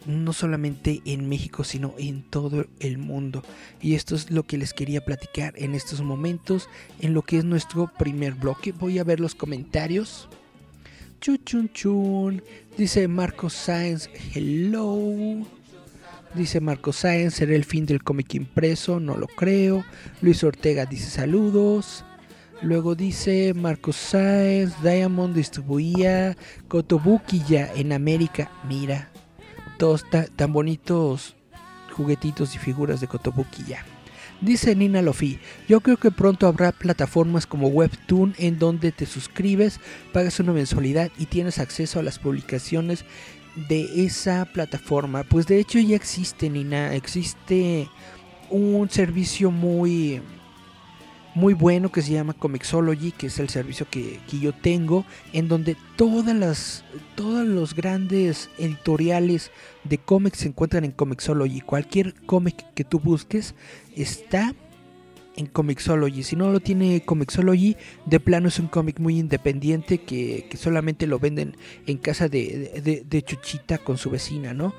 no 0.04 0.32
solamente 0.32 1.00
en 1.04 1.28
México, 1.28 1.62
sino 1.62 1.94
en 1.96 2.24
todo 2.24 2.66
el 2.80 2.98
mundo. 2.98 3.44
Y 3.80 3.94
esto 3.94 4.16
es 4.16 4.32
lo 4.32 4.42
que 4.42 4.58
les 4.58 4.74
quería 4.74 5.04
platicar 5.04 5.54
en 5.56 5.76
estos 5.76 6.02
momentos, 6.02 6.68
en 6.98 7.14
lo 7.14 7.22
que 7.22 7.38
es 7.38 7.44
nuestro 7.44 7.88
primer 7.96 8.34
bloque. 8.34 8.72
Voy 8.72 8.98
a 8.98 9.04
ver 9.04 9.20
los 9.20 9.36
comentarios. 9.36 10.28
Chun 11.20 11.70
chun 11.72 12.42
Dice 12.76 13.06
Marcos 13.06 13.52
Sáenz, 13.52 14.10
hello. 14.34 15.46
Dice 16.34 16.60
Marco 16.60 16.92
Sáenz, 16.92 17.34
será 17.34 17.54
el 17.54 17.64
fin 17.64 17.86
del 17.86 18.02
cómic 18.02 18.34
impreso, 18.34 18.98
no 18.98 19.16
lo 19.16 19.28
creo. 19.28 19.84
Luis 20.20 20.42
Ortega 20.42 20.84
dice 20.84 21.08
saludos. 21.08 22.04
Luego 22.60 22.96
dice 22.96 23.54
Marcos 23.54 23.94
Sáenz, 23.94 24.74
Diamond 24.82 25.34
distribuía 25.36 26.36
Kotobuki 26.66 27.42
ya 27.48 27.70
en 27.76 27.92
América. 27.92 28.50
Mira, 28.68 29.10
todos 29.78 30.04
tan 30.34 30.52
bonitos 30.52 31.36
juguetitos 31.92 32.56
y 32.56 32.58
figuras 32.58 33.00
de 33.00 33.06
Kotobuki 33.06 33.64
ya. 33.64 33.84
Dice 34.40 34.74
Nina 34.74 35.00
Lofi, 35.00 35.38
yo 35.68 35.80
creo 35.80 35.96
que 35.96 36.10
pronto 36.10 36.46
habrá 36.46 36.72
plataformas 36.72 37.46
como 37.46 37.68
Webtoon 37.68 38.34
en 38.36 38.58
donde 38.58 38.92
te 38.92 39.06
suscribes, 39.06 39.80
pagas 40.12 40.40
una 40.40 40.52
mensualidad 40.52 41.10
y 41.16 41.26
tienes 41.26 41.58
acceso 41.58 42.00
a 42.00 42.02
las 42.02 42.18
publicaciones 42.18 43.04
de 43.56 44.04
esa 44.04 44.44
plataforma. 44.46 45.24
Pues 45.24 45.46
de 45.46 45.58
hecho 45.58 45.78
ya 45.78 45.96
existe 45.96 46.50
Nina, 46.50 46.94
existe 46.94 47.88
un 48.50 48.88
servicio 48.90 49.50
muy 49.50 50.20
muy 51.34 51.52
bueno 51.52 51.90
que 51.90 52.00
se 52.00 52.12
llama 52.12 52.32
Comixology, 52.32 53.10
que 53.10 53.26
es 53.26 53.38
el 53.38 53.48
servicio 53.48 53.86
que, 53.90 54.20
yo 54.40 54.52
tengo, 54.52 55.04
en 55.32 55.48
donde 55.48 55.76
todas 55.96 56.34
las, 56.34 56.84
todos 57.16 57.46
los 57.46 57.74
grandes 57.74 58.50
editoriales 58.56 59.50
de 59.82 59.98
cómics 59.98 60.38
se 60.38 60.48
encuentran 60.48 60.84
en 60.84 60.92
Comixology. 60.92 61.60
Cualquier 61.60 62.14
cómic 62.26 62.64
que 62.74 62.84
tú 62.84 63.00
busques 63.00 63.54
está 63.96 64.54
en 65.36 65.46
Comixology. 65.46 66.22
Si 66.22 66.36
no 66.36 66.50
lo 66.50 66.60
tiene 66.60 67.02
Comixology, 67.04 67.76
de 68.06 68.20
plano 68.20 68.48
es 68.48 68.58
un 68.58 68.68
cómic 68.68 69.00
muy 69.00 69.18
independiente 69.18 69.98
que, 69.98 70.48
solamente 70.56 71.06
lo 71.06 71.18
venden 71.18 71.56
en 71.86 71.98
casa 71.98 72.28
de, 72.28 73.02
de 73.06 73.22
Chuchita 73.22 73.78
con 73.78 73.98
su 73.98 74.10
vecina, 74.10 74.54
¿no? 74.54 74.74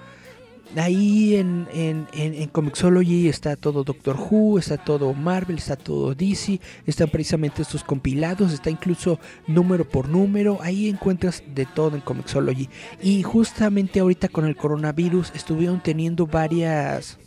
Ahí 0.75 1.35
en, 1.37 1.67
en, 1.73 2.07
en, 2.13 2.49
Comixology 2.49 3.29
está 3.29 3.55
todo 3.55 3.83
Doctor 3.83 4.17
Who, 4.17 4.59
está 4.59 4.77
todo 4.77 5.13
Marvel, 5.13 5.57
está 5.57 5.77
todo 5.77 6.13
DC, 6.13 6.59
están 6.85 7.09
precisamente 7.09 7.61
estos 7.61 7.83
compilados, 7.83 8.51
está 8.51 8.69
incluso 8.69 9.19
número 9.47 9.87
por 9.87 10.09
número, 10.09 10.57
ahí 10.61 10.89
encuentras 10.89 11.43
de 11.53 11.65
todo 11.65 11.95
en 11.95 12.01
Comixology. 12.01 12.67
Y 13.01 13.23
justamente 13.23 14.01
ahorita 14.01 14.27
con 14.27 14.45
el 14.45 14.57
coronavirus 14.57 15.31
estuvieron 15.33 15.81
teniendo 15.81 16.27
varias 16.27 17.19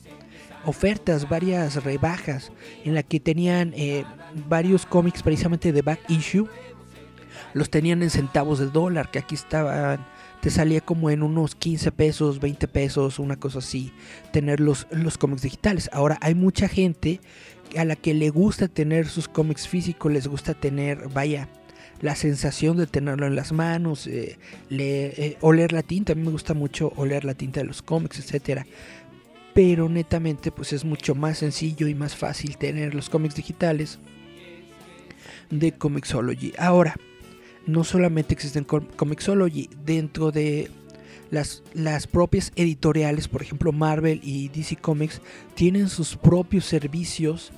ofertas, 0.69 1.29
varias 1.29 1.83
rebajas, 1.83 2.53
en 2.85 2.95
la 2.95 3.03
que 3.03 3.21
tenían 3.21 3.73
eh, 3.75 4.05
varios 4.49 4.87
cómics 4.87 5.23
precisamente 5.23 5.73
de 5.73 5.83
back 5.83 6.01
issue, 6.09 6.49
los 7.55 7.71
tenían 7.71 8.03
en 8.03 8.11
centavos 8.11 8.59
de 8.59 8.67
dólar, 8.67 9.11
que 9.11 9.19
aquí 9.19 9.35
estaban 9.35 10.07
te 10.41 10.51
salía 10.51 10.81
como 10.81 11.11
en 11.11 11.23
unos 11.23 11.55
15 11.55 11.93
pesos, 11.93 12.41
20 12.41 12.69
pesos, 12.69 13.19
una 13.19 13.37
cosa 13.37 13.59
así, 13.59 13.93
tener 14.33 14.61
los, 14.61 14.87
los 14.91 15.19
cómics 15.19 15.43
digitales. 15.43 15.91
Ahora 15.93 16.19
hay 16.21 16.35
mucha 16.35 16.69
gente 16.69 17.21
a 17.77 17.85
la 17.85 17.97
que 17.97 18.15
le 18.15 18.31
gusta 18.31 18.69
tener 18.69 19.09
sus 19.09 19.29
cómics 19.29 19.67
físicos, 19.67 20.13
les 20.13 20.27
gusta 20.27 20.55
tener, 20.55 21.09
vaya, 21.09 21.49
la 22.01 22.15
sensación 22.15 22.77
de 22.77 22.87
tenerlo 22.87 23.27
en 23.27 23.35
las 23.35 23.51
manos, 23.51 24.07
eh, 24.07 24.39
eh, 24.71 25.37
oler 25.41 25.73
la 25.73 25.83
tinta, 25.83 26.13
a 26.13 26.17
mí 26.17 26.23
me 26.23 26.31
gusta 26.31 26.55
mucho 26.55 26.93
oler 26.95 27.25
la 27.25 27.35
tinta 27.35 27.61
de 27.61 27.67
los 27.67 27.83
cómics, 27.83 28.21
etcétera. 28.21 28.67
Pero 29.59 29.89
netamente 29.89 30.53
pues 30.53 30.73
es 30.73 30.85
mucho 30.85 31.17
más 31.17 31.39
sencillo 31.39 31.89
y 31.89 31.95
más 31.97 32.15
fácil 32.15 32.57
tener 32.57 32.95
los 32.95 33.11
cómics 33.11 33.35
digitales 33.35 33.99
de 35.51 35.73
Comixology. 35.73 36.53
Ahora, 36.57 36.95
no 37.67 37.83
solamente 37.83 38.35
existen 38.35 38.63
Comixology, 38.63 39.69
dentro 39.85 40.31
de 40.31 40.71
las, 41.33 41.65
las, 41.75 42.07
propias 42.07 42.53
editoriales, 42.55 43.27
por 43.27 43.43
ejemplo 43.43 43.73
Marvel 43.73 44.21
y 44.23 44.47
DC 44.47 44.77
Comics, 44.77 45.21
tienen 45.57 45.89
sus 45.89 46.15
propios 46.15 46.65
servicios 46.65 47.51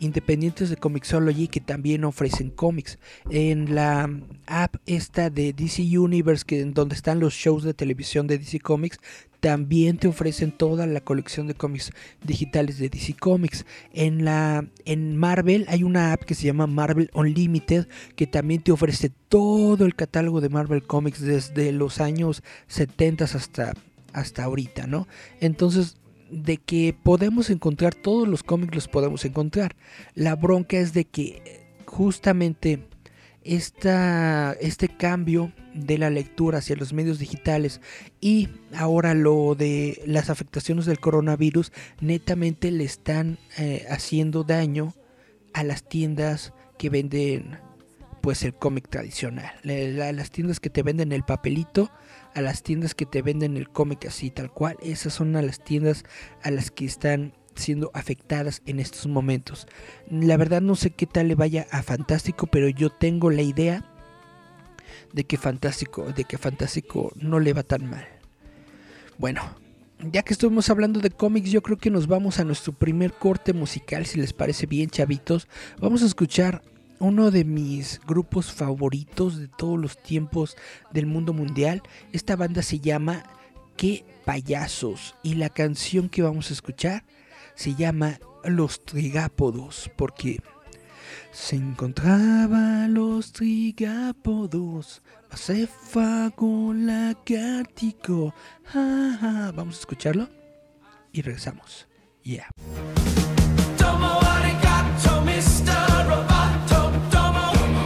independientes 0.00 0.70
de 0.70 0.78
Comixology 0.78 1.48
que 1.48 1.60
también 1.60 2.04
ofrecen 2.04 2.48
cómics. 2.48 2.98
En 3.28 3.74
la 3.74 4.08
app 4.46 4.76
esta 4.86 5.28
de 5.28 5.52
DC 5.52 5.82
Universe, 5.98 6.46
que 6.46 6.62
en 6.62 6.72
donde 6.72 6.94
están 6.94 7.20
los 7.20 7.34
shows 7.34 7.62
de 7.62 7.74
televisión 7.74 8.26
de 8.26 8.38
DC 8.38 8.58
Comics, 8.60 8.98
también 9.42 9.98
te 9.98 10.06
ofrecen 10.06 10.52
toda 10.52 10.86
la 10.86 11.00
colección 11.00 11.48
de 11.48 11.54
cómics 11.54 11.90
digitales 12.24 12.78
de 12.78 12.88
DC 12.88 13.14
Comics. 13.14 13.66
En 13.92 14.24
la 14.24 14.64
en 14.84 15.16
Marvel 15.16 15.64
hay 15.66 15.82
una 15.82 16.12
app 16.12 16.22
que 16.22 16.36
se 16.36 16.46
llama 16.46 16.68
Marvel 16.68 17.10
Unlimited 17.12 17.88
que 18.14 18.28
también 18.28 18.62
te 18.62 18.70
ofrece 18.70 19.10
todo 19.28 19.84
el 19.84 19.96
catálogo 19.96 20.40
de 20.40 20.48
Marvel 20.48 20.84
Comics 20.84 21.20
desde 21.20 21.72
los 21.72 22.00
años 22.00 22.44
70 22.68 23.24
hasta 23.24 23.74
hasta 24.12 24.44
ahorita, 24.44 24.86
¿no? 24.86 25.08
Entonces 25.40 25.96
de 26.30 26.58
que 26.58 26.94
podemos 27.02 27.50
encontrar 27.50 27.96
todos 27.96 28.28
los 28.28 28.44
cómics 28.44 28.76
los 28.76 28.86
podemos 28.86 29.24
encontrar. 29.24 29.74
La 30.14 30.36
bronca 30.36 30.76
es 30.76 30.92
de 30.92 31.04
que 31.04 31.66
justamente 31.84 32.86
esta, 33.44 34.52
este 34.54 34.88
cambio 34.88 35.52
de 35.74 35.98
la 35.98 36.10
lectura 36.10 36.58
hacia 36.58 36.76
los 36.76 36.92
medios 36.92 37.18
digitales 37.18 37.80
y 38.20 38.48
ahora 38.74 39.14
lo 39.14 39.54
de 39.54 40.02
las 40.06 40.30
afectaciones 40.30 40.86
del 40.86 41.00
coronavirus 41.00 41.72
netamente 42.00 42.70
le 42.70 42.84
están 42.84 43.38
eh, 43.58 43.86
haciendo 43.90 44.44
daño 44.44 44.94
a 45.54 45.64
las 45.64 45.88
tiendas 45.88 46.52
que 46.78 46.90
venden 46.90 47.58
pues 48.20 48.44
el 48.44 48.54
cómic 48.54 48.88
tradicional. 48.88 49.52
Las 49.64 50.30
tiendas 50.30 50.60
que 50.60 50.70
te 50.70 50.82
venden 50.82 51.12
el 51.12 51.24
papelito 51.24 51.90
a 52.34 52.40
las 52.40 52.62
tiendas 52.62 52.94
que 52.94 53.04
te 53.04 53.20
venden 53.20 53.56
el 53.56 53.68
cómic 53.68 54.06
así 54.06 54.30
tal 54.30 54.50
cual. 54.50 54.76
Esas 54.80 55.12
son 55.12 55.36
a 55.36 55.42
las 55.42 55.62
tiendas 55.62 56.04
a 56.42 56.50
las 56.50 56.70
que 56.70 56.84
están 56.84 57.34
siendo 57.54 57.90
afectadas 57.94 58.62
en 58.66 58.80
estos 58.80 59.06
momentos. 59.06 59.66
La 60.10 60.36
verdad 60.36 60.60
no 60.60 60.74
sé 60.74 60.90
qué 60.90 61.06
tal 61.06 61.28
le 61.28 61.34
vaya 61.34 61.66
a 61.70 61.82
Fantástico, 61.82 62.46
pero 62.46 62.68
yo 62.68 62.90
tengo 62.90 63.30
la 63.30 63.42
idea 63.42 63.84
de 65.12 65.24
que 65.24 65.36
Fantástico, 65.36 66.12
de 66.12 66.24
que 66.24 66.38
Fantástico 66.38 67.12
no 67.16 67.40
le 67.40 67.52
va 67.52 67.62
tan 67.62 67.88
mal. 67.88 68.06
Bueno, 69.18 69.42
ya 70.10 70.22
que 70.22 70.32
estuvimos 70.32 70.68
hablando 70.70 71.00
de 71.00 71.10
cómics, 71.10 71.50
yo 71.50 71.62
creo 71.62 71.78
que 71.78 71.90
nos 71.90 72.06
vamos 72.06 72.40
a 72.40 72.44
nuestro 72.44 72.72
primer 72.72 73.12
corte 73.12 73.52
musical, 73.52 74.06
si 74.06 74.18
les 74.18 74.32
parece 74.32 74.66
bien, 74.66 74.90
chavitos. 74.90 75.48
Vamos 75.80 76.02
a 76.02 76.06
escuchar 76.06 76.62
uno 76.98 77.30
de 77.30 77.44
mis 77.44 78.00
grupos 78.06 78.52
favoritos 78.52 79.38
de 79.38 79.48
todos 79.48 79.78
los 79.78 80.00
tiempos 80.00 80.56
del 80.92 81.06
mundo 81.06 81.32
mundial. 81.32 81.82
Esta 82.12 82.36
banda 82.36 82.62
se 82.62 82.80
llama 82.80 83.24
Qué 83.76 84.04
payasos 84.24 85.14
y 85.22 85.34
la 85.34 85.48
canción 85.48 86.08
que 86.08 86.22
vamos 86.22 86.50
a 86.50 86.52
escuchar 86.52 87.04
se 87.54 87.74
llama 87.74 88.18
Los 88.44 88.84
Trigápodos, 88.84 89.90
porque 89.96 90.40
se 91.32 91.56
encontraban 91.56 92.92
los 92.92 93.32
trigápodos, 93.32 95.02
acéfago, 95.30 96.74
lagartico. 96.74 98.34
Ja, 98.64 99.50
Vamos 99.54 99.76
a 99.76 99.80
escucharlo 99.80 100.28
y 101.10 101.22
regresamos. 101.22 101.86
Yeah. 102.22 102.48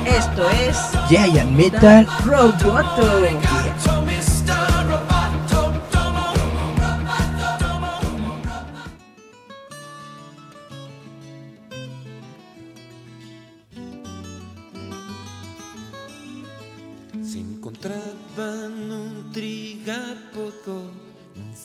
Esto 0.07 0.51
es 0.51 0.77
Giant 1.09 1.51
Metal 1.53 2.07
Roboto. 2.25 3.56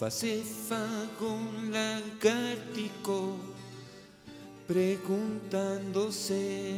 Un 0.04 1.72
lagartico 1.72 3.38
preguntándose 4.68 6.76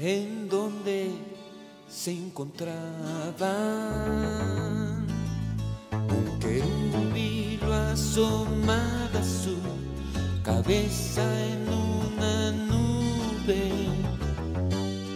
en 0.00 0.48
dónde 0.48 1.12
se 1.88 2.10
encontraban. 2.10 3.46
Un 5.92 6.38
querubín 6.40 7.60
lo 7.60 7.72
asomaba 7.72 9.22
su 9.22 9.56
cabeza 10.42 11.22
en 11.46 11.68
una 11.68 12.50
nube. 12.50 13.70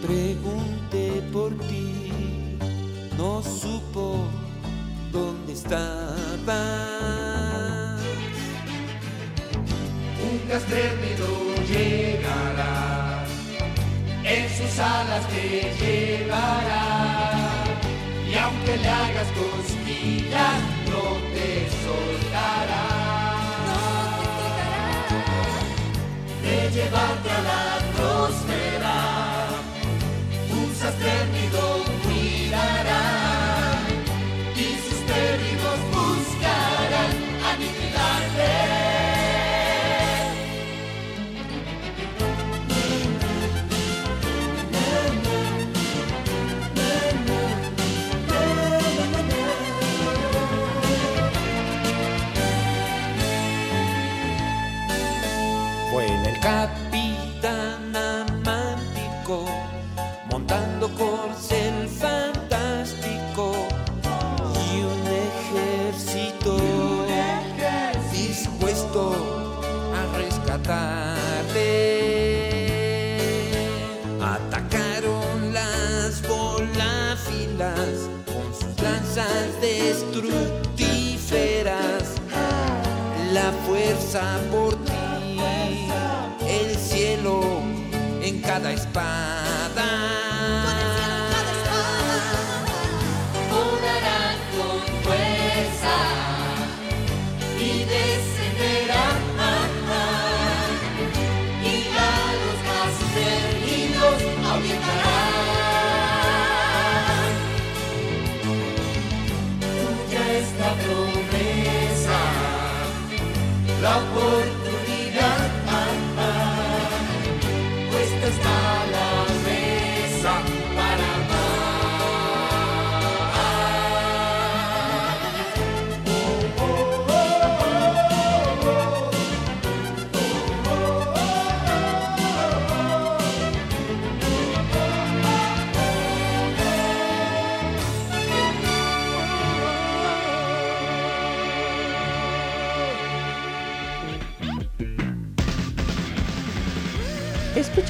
Pregunté 0.01 1.21
por 1.33 1.53
ti, 1.67 2.09
no 3.17 3.43
supo 3.43 4.25
dónde 5.13 5.53
estaba. 5.53 6.59
término 10.69 11.29
llegará, 11.71 13.25
en 14.23 14.49
sus 14.57 14.79
alas 14.79 15.27
te 15.29 15.45
llevará, 15.79 16.85
y 18.29 18.35
aunque 18.35 18.77
le 18.77 18.89
hagas 18.89 19.29
cosquillas, 19.39 20.59
no 20.91 21.03
te 21.33 21.49
soltará. 21.83 22.85
No 26.29 26.39
te 26.43 26.55
llevarte 26.75 27.29
a 27.29 27.41
la 27.51 27.63
próspera, 27.95 28.97
un 30.51 30.69
sastérmido 30.75 31.42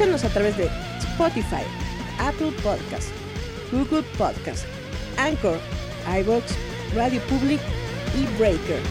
Escúchanos 0.04 0.26
a 0.26 0.34
través 0.34 0.58
de 0.58 0.70
Spotify, 1.00 1.64
Apple 2.20 2.52
Podcast, 2.62 3.08
Google 3.72 4.04
Podcast, 4.18 4.66
Anchor, 5.18 5.58
iVoox, 6.20 6.44
Radio 6.94 7.22
Public 7.30 7.62
y 8.14 8.38
Breaker. 8.38 8.82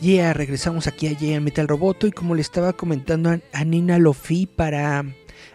Yeah, 0.00 0.32
regresamos 0.32 0.88
aquí 0.88 1.06
a 1.06 1.12
Yeah 1.12 1.38
Metal 1.38 1.68
Roboto 1.68 2.08
y 2.08 2.10
como 2.10 2.34
le 2.34 2.40
estaba 2.40 2.72
comentando 2.72 3.30
a, 3.30 3.38
a 3.52 3.64
Nina 3.64 3.96
Lofi 4.00 4.46
para 4.46 5.04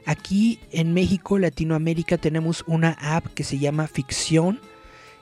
aquí 0.06 0.60
en 0.72 0.94
México, 0.94 1.40
Latinoamérica 1.40 2.18
tenemos 2.18 2.64
una 2.68 2.92
app 3.00 3.28
que 3.34 3.44
se 3.44 3.60
llama 3.60 3.88
Ficción, 3.88 4.60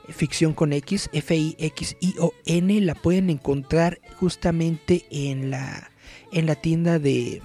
Ficción 0.09 0.53
con 0.53 0.73
X, 0.73 1.09
F-I-X-I-O-N, 1.13 2.81
la 2.81 2.95
pueden 2.95 3.29
encontrar 3.29 3.99
justamente 4.19 5.05
en 5.09 5.49
la, 5.49 5.91
en 6.31 6.45
la 6.45 6.55
tienda 6.55 6.99
de, 6.99 7.41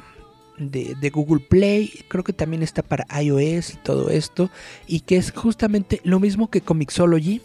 de, 0.59 0.96
de 1.01 1.11
Google 1.11 1.44
Play, 1.48 2.05
creo 2.09 2.24
que 2.24 2.33
también 2.33 2.62
está 2.62 2.83
para 2.83 3.07
iOS 3.20 3.74
y 3.74 3.77
todo 3.77 4.11
esto, 4.11 4.51
y 4.87 5.01
que 5.01 5.16
es 5.16 5.31
justamente 5.31 6.01
lo 6.03 6.18
mismo 6.18 6.51
que 6.51 6.61
Comixology, 6.61 7.42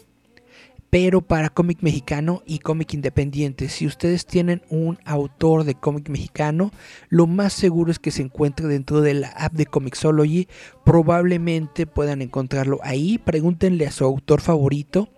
pero 0.94 1.22
para 1.22 1.48
cómic 1.48 1.78
mexicano 1.80 2.44
y 2.46 2.60
cómic 2.60 2.94
independiente. 2.94 3.68
Si 3.68 3.84
ustedes 3.84 4.26
tienen 4.26 4.62
un 4.70 5.00
autor 5.04 5.64
de 5.64 5.74
cómic 5.74 6.08
mexicano, 6.08 6.70
lo 7.08 7.26
más 7.26 7.52
seguro 7.52 7.90
es 7.90 7.98
que 7.98 8.12
se 8.12 8.22
encuentre 8.22 8.68
dentro 8.68 9.00
de 9.00 9.14
la 9.14 9.26
app 9.30 9.54
de 9.54 9.66
Comixology. 9.66 10.46
Probablemente 10.84 11.88
puedan 11.88 12.22
encontrarlo 12.22 12.78
ahí. 12.84 13.18
Pregúntenle 13.18 13.88
a 13.88 13.90
su 13.90 14.04
autor 14.04 14.40
favorito 14.40 15.08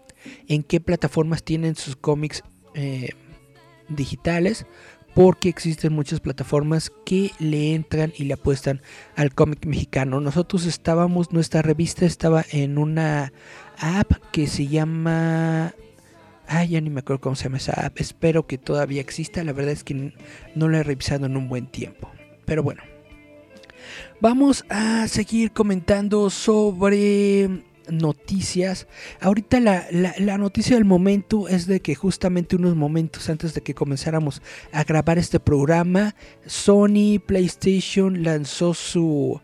en 0.49 0.63
qué 0.63 0.81
plataformas 0.81 1.43
tienen 1.43 1.77
sus 1.77 1.95
cómics 1.95 2.43
eh, 2.75 3.11
digitales. 3.91 4.65
Porque 5.17 5.49
existen 5.49 5.95
muchas 5.95 6.21
plataformas 6.21 6.93
que 7.07 7.31
le 7.39 7.75
entran 7.75 8.13
y 8.19 8.25
le 8.25 8.35
apuestan 8.35 8.83
al 9.17 9.33
cómic 9.33 9.65
mexicano. 9.65 10.21
Nosotros 10.21 10.67
estábamos, 10.67 11.33
nuestra 11.33 11.63
revista 11.63 12.05
estaba 12.05 12.45
en 12.53 12.77
una 12.77 13.33
app 13.79 14.13
que 14.31 14.47
se 14.47 14.67
llama... 14.67 15.75
Ah, 16.47 16.65
ya 16.67 16.83
ni 16.83 16.91
me 16.91 17.01
acuerdo 17.01 17.23
cómo 17.23 17.35
se 17.35 17.45
llama 17.45 17.57
esa 17.57 17.87
app. 17.87 17.99
Espero 17.99 18.47
que 18.47 18.59
todavía 18.59 19.01
exista. 19.01 19.43
La 19.43 19.55
verdad 19.55 19.73
es 19.73 19.85
que 19.85 20.13
no 20.55 20.69
la 20.69 20.81
he 20.81 20.83
revisado 20.83 21.25
en 21.25 21.39
un 21.39 21.49
buen 21.49 21.67
tiempo. 21.67 22.11
Pero 22.45 22.63
bueno. 22.63 22.83
Vamos 24.21 24.67
a 24.69 25.09
seguir 25.09 25.51
comentando 25.53 26.29
sobre 26.29 27.65
noticias. 27.89 28.87
Ahorita 29.21 29.61
la, 29.61 29.87
la, 29.91 30.39
noticia 30.39 30.77
del 30.77 30.85
momento 30.85 31.49
es 31.49 31.67
de 31.67 31.81
que 31.81 31.95
justamente 31.95 32.57
unos 32.57 32.77
momentos 32.77 33.29
antes 33.29 33.55
de 33.55 33.61
que 33.61 33.75
comenzáramos 33.75 34.43
a 34.73 34.85
grabar 34.85 35.19
este 35.19 35.41
programa, 35.41 36.15
Sony 36.47 37.19
PlayStation 37.25 38.23
lanzó 38.23 38.75
su, 38.75 39.41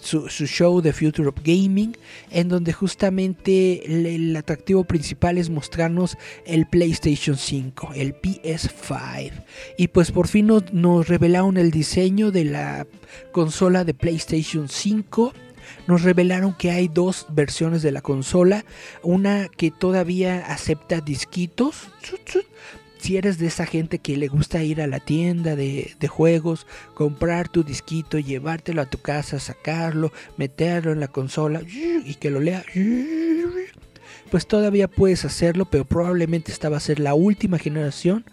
su, 0.00 0.28
su, 0.28 0.46
show 0.46 0.80
The 0.82 0.92
Future 0.92 1.28
of 1.28 1.36
Gaming, 1.44 1.96
en 2.30 2.48
donde 2.48 2.72
justamente 2.72 3.84
el, 3.86 4.06
el, 4.06 4.36
atractivo 4.36 4.84
principal 4.84 5.38
es 5.38 5.50
mostrarnos 5.50 6.16
el 6.46 6.66
PlayStation 6.66 7.36
5, 7.36 7.92
el 7.94 8.14
PS5. 8.20 9.32
Y 9.78 9.88
pues 9.88 10.10
por 10.10 10.28
fin 10.28 10.46
nos, 10.46 10.72
nos 10.72 11.08
revelaron 11.08 11.56
el 11.56 11.70
diseño 11.70 12.30
de 12.30 12.44
la 12.44 12.86
consola 13.32 13.84
de 13.84 13.94
PlayStation 13.94 14.68
5 14.68 15.32
nos 15.86 16.02
revelaron 16.02 16.54
que 16.54 16.70
hay 16.70 16.88
dos 16.88 17.26
versiones 17.30 17.82
de 17.82 17.92
la 17.92 18.00
consola, 18.00 18.64
una 19.02 19.48
que 19.48 19.70
todavía 19.70 20.44
acepta 20.46 21.00
disquitos. 21.00 21.88
Si 22.98 23.16
eres 23.16 23.38
de 23.38 23.48
esa 23.48 23.66
gente 23.66 23.98
que 23.98 24.16
le 24.16 24.28
gusta 24.28 24.62
ir 24.62 24.80
a 24.80 24.86
la 24.86 25.00
tienda 25.00 25.56
de, 25.56 25.94
de, 25.98 26.08
juegos, 26.08 26.68
comprar 26.94 27.48
tu 27.48 27.64
disquito, 27.64 28.18
llevártelo 28.20 28.80
a 28.80 28.86
tu 28.86 28.98
casa, 28.98 29.40
sacarlo, 29.40 30.12
meterlo 30.36 30.92
en 30.92 31.00
la 31.00 31.08
consola 31.08 31.62
y 31.66 32.14
que 32.14 32.30
lo 32.30 32.38
lea, 32.38 32.64
pues 34.30 34.46
todavía 34.46 34.86
puedes 34.86 35.24
hacerlo, 35.24 35.64
pero 35.64 35.84
probablemente 35.84 36.52
esta 36.52 36.68
va 36.68 36.76
a 36.76 36.80
ser 36.80 37.00
la 37.00 37.14
última 37.14 37.58
generación 37.58 38.24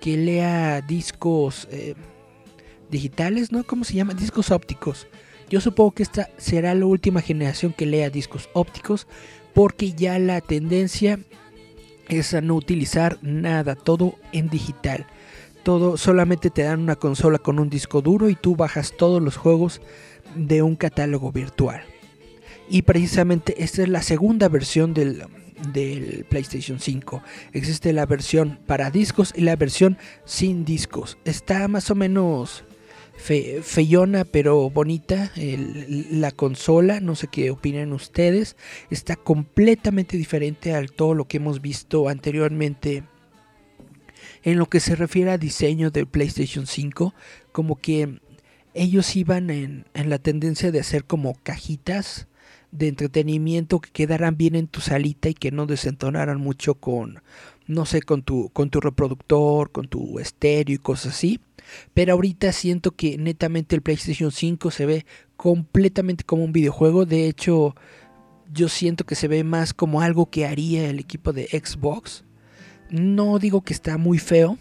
que 0.00 0.16
lea 0.16 0.80
discos 0.80 1.68
eh, 1.70 1.94
digitales, 2.90 3.52
¿no? 3.52 3.64
¿Cómo 3.64 3.84
se 3.84 3.94
llama? 3.94 4.14
Discos 4.14 4.50
ópticos. 4.50 5.06
Yo 5.50 5.60
supongo 5.60 5.90
que 5.90 6.04
esta 6.04 6.30
será 6.36 6.74
la 6.74 6.86
última 6.86 7.20
generación 7.20 7.72
que 7.72 7.84
lea 7.84 8.08
discos 8.08 8.48
ópticos 8.52 9.08
porque 9.52 9.92
ya 9.92 10.16
la 10.20 10.40
tendencia 10.40 11.18
es 12.08 12.34
a 12.34 12.40
no 12.40 12.54
utilizar 12.54 13.18
nada, 13.20 13.74
todo 13.74 14.14
en 14.32 14.48
digital. 14.48 15.06
Todo 15.64 15.96
solamente 15.96 16.50
te 16.50 16.62
dan 16.62 16.80
una 16.80 16.94
consola 16.94 17.38
con 17.38 17.58
un 17.58 17.68
disco 17.68 18.00
duro 18.00 18.30
y 18.30 18.36
tú 18.36 18.54
bajas 18.54 18.94
todos 18.96 19.20
los 19.20 19.36
juegos 19.36 19.80
de 20.36 20.62
un 20.62 20.76
catálogo 20.76 21.32
virtual. 21.32 21.82
Y 22.68 22.82
precisamente 22.82 23.62
esta 23.62 23.82
es 23.82 23.88
la 23.88 24.02
segunda 24.02 24.48
versión 24.48 24.94
del, 24.94 25.24
del 25.72 26.26
PlayStation 26.28 26.78
5. 26.78 27.22
Existe 27.52 27.92
la 27.92 28.06
versión 28.06 28.60
para 28.66 28.92
discos 28.92 29.32
y 29.36 29.40
la 29.40 29.56
versión 29.56 29.98
sin 30.24 30.64
discos. 30.64 31.18
Está 31.24 31.66
más 31.66 31.90
o 31.90 31.96
menos 31.96 32.64
fe, 33.20 33.60
feyona 33.62 34.24
pero 34.24 34.70
bonita 34.70 35.30
la 35.36 36.30
consola, 36.32 37.00
no 37.00 37.14
sé 37.14 37.28
qué 37.28 37.50
opinan 37.50 37.92
ustedes, 37.92 38.56
está 38.90 39.16
completamente 39.16 40.16
diferente 40.16 40.74
a 40.74 40.84
todo 40.86 41.14
lo 41.14 41.26
que 41.26 41.36
hemos 41.36 41.60
visto 41.60 42.08
anteriormente 42.08 43.04
en 44.42 44.58
lo 44.58 44.66
que 44.66 44.80
se 44.80 44.96
refiere 44.96 45.30
a 45.30 45.38
diseño 45.38 45.90
del 45.90 46.06
PlayStation 46.06 46.66
5, 46.66 47.14
como 47.52 47.76
que 47.76 48.20
ellos 48.74 49.16
iban 49.16 49.50
en, 49.50 49.84
en 49.94 50.10
la 50.10 50.18
tendencia 50.18 50.70
de 50.70 50.80
hacer 50.80 51.04
como 51.04 51.34
cajitas 51.42 52.26
de 52.72 52.88
entretenimiento 52.88 53.80
que 53.80 53.90
quedaran 53.90 54.36
bien 54.36 54.54
en 54.54 54.68
tu 54.68 54.80
salita 54.80 55.28
y 55.28 55.34
que 55.34 55.50
no 55.50 55.66
desentonaran 55.66 56.40
mucho 56.40 56.74
con, 56.74 57.22
no 57.66 57.84
sé, 57.84 58.02
con 58.02 58.22
tu, 58.22 58.50
con 58.50 58.70
tu 58.70 58.80
reproductor, 58.80 59.72
con 59.72 59.88
tu 59.88 60.18
estéreo 60.18 60.76
y 60.76 60.78
cosas 60.78 61.14
así. 61.14 61.40
Pero 61.94 62.14
ahorita 62.14 62.52
siento 62.52 62.92
que 62.92 63.18
netamente 63.18 63.76
el 63.76 63.82
PlayStation 63.82 64.30
5 64.30 64.70
se 64.70 64.86
ve 64.86 65.06
completamente 65.36 66.24
como 66.24 66.44
un 66.44 66.52
videojuego. 66.52 67.06
De 67.06 67.26
hecho, 67.26 67.74
yo 68.52 68.68
siento 68.68 69.04
que 69.04 69.14
se 69.14 69.28
ve 69.28 69.44
más 69.44 69.74
como 69.74 70.00
algo 70.00 70.30
que 70.30 70.46
haría 70.46 70.88
el 70.88 70.98
equipo 70.98 71.32
de 71.32 71.46
Xbox. 71.46 72.24
No 72.90 73.38
digo 73.38 73.62
que 73.62 73.72
está 73.72 73.98
muy 73.98 74.18
feo. 74.18 74.58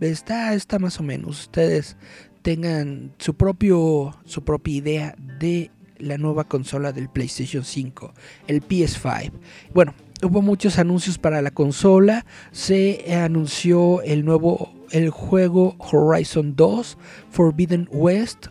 Está, 0.00 0.54
está 0.54 0.78
más 0.78 1.00
o 1.00 1.02
menos. 1.02 1.40
Ustedes 1.40 1.96
tengan 2.42 3.14
su 3.18 3.34
propio 3.34 4.18
su 4.24 4.42
propia 4.42 4.74
idea 4.74 5.14
de 5.38 5.70
la 6.02 6.18
nueva 6.18 6.44
consola 6.44 6.92
del 6.92 7.08
PlayStation 7.08 7.64
5, 7.64 8.12
el 8.48 8.62
PS5. 8.66 9.30
Bueno, 9.72 9.94
hubo 10.22 10.42
muchos 10.42 10.78
anuncios 10.78 11.16
para 11.16 11.40
la 11.40 11.52
consola. 11.52 12.26
Se 12.50 13.14
anunció 13.14 14.02
el 14.02 14.24
nuevo 14.24 14.74
el 14.92 15.10
juego 15.10 15.76
Horizon 15.78 16.54
2 16.54 16.98
Forbidden 17.30 17.88
West. 17.90 18.46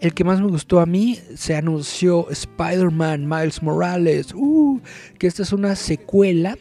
El 0.00 0.12
que 0.12 0.24
más 0.24 0.40
me 0.40 0.48
gustó 0.48 0.80
a 0.80 0.86
mí 0.86 1.18
se 1.36 1.56
anunció 1.56 2.28
Spider-Man 2.30 3.26
Miles 3.26 3.62
Morales, 3.62 4.34
uh, 4.34 4.80
que 5.18 5.26
esta 5.26 5.42
es 5.42 5.52
una 5.52 5.74
secuela 5.74 6.58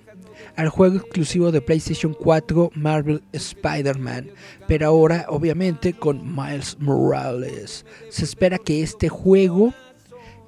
al 0.55 0.69
juego 0.69 0.97
exclusivo 0.97 1.51
de 1.51 1.59
PlayStation 1.61 2.13
4 2.13 2.71
Marvel 2.75 3.21
Spider-Man, 3.33 4.29
pero 4.67 4.87
ahora 4.87 5.25
obviamente 5.27 5.93
con 5.93 6.33
Miles 6.33 6.77
Morales. 6.79 7.85
Se 8.09 8.23
espera 8.23 8.57
que 8.57 8.81
este 8.81 9.09
juego 9.09 9.73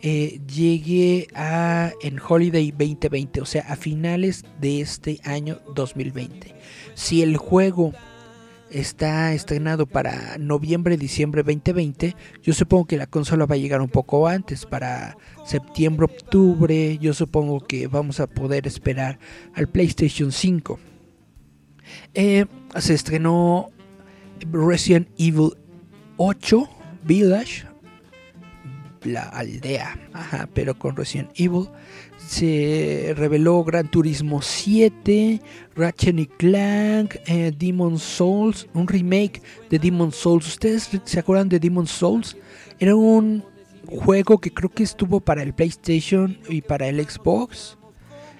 eh, 0.01 0.39
llegue 0.47 1.27
a 1.33 1.91
en 2.01 2.19
Holiday 2.19 2.71
2020, 2.71 3.41
o 3.41 3.45
sea, 3.45 3.65
a 3.67 3.75
finales 3.75 4.45
de 4.61 4.81
este 4.81 5.19
año 5.23 5.59
2020. 5.73 6.55
Si 6.93 7.21
el 7.21 7.35
juego 7.37 7.93
está 8.69 9.33
estrenado 9.33 9.85
para 9.85 10.37
noviembre, 10.37 10.97
diciembre 10.97 11.43
2020. 11.43 12.15
Yo 12.43 12.53
supongo 12.53 12.85
que 12.85 12.97
la 12.97 13.07
consola 13.07 13.45
va 13.45 13.55
a 13.55 13.57
llegar 13.57 13.81
un 13.81 13.89
poco 13.89 14.27
antes, 14.27 14.65
para 14.65 15.17
septiembre, 15.45 16.05
octubre. 16.05 16.97
Yo 16.99 17.13
supongo 17.13 17.61
que 17.61 17.87
vamos 17.87 18.19
a 18.19 18.27
poder 18.27 18.67
esperar 18.67 19.19
al 19.55 19.67
PlayStation 19.67 20.31
5. 20.31 20.79
Eh, 22.13 22.45
se 22.79 22.93
estrenó 22.93 23.69
Resident 24.51 25.07
Evil 25.17 25.51
8 26.17 26.69
Village, 27.03 27.65
la 29.03 29.23
aldea, 29.23 29.97
ajá, 30.11 30.49
pero 30.53 30.77
con 30.77 30.95
Resident 30.95 31.31
Evil 31.35 31.69
se 32.27 33.13
reveló 33.15 33.63
Gran 33.63 33.89
Turismo 33.89 34.41
7, 34.41 35.41
Ratchet 35.75 36.19
y 36.19 36.25
Clank, 36.25 37.15
eh, 37.25 37.53
Demon 37.57 37.97
Souls, 37.97 38.67
un 38.73 38.87
remake 38.87 39.41
de 39.69 39.79
Demon 39.79 40.11
Souls. 40.11 40.45
¿Ustedes 40.45 40.89
se 41.05 41.19
acuerdan 41.19 41.47
de 41.47 41.59
Demon 41.59 41.87
Souls? 41.87 42.35
Era 42.79 42.95
un 42.95 43.43
juego 43.87 44.39
que 44.39 44.53
creo 44.53 44.69
que 44.69 44.83
estuvo 44.83 45.21
para 45.21 45.41
el 45.41 45.53
PlayStation 45.53 46.37
y 46.49 46.61
para 46.61 46.87
el 46.87 47.03
Xbox. 47.03 47.77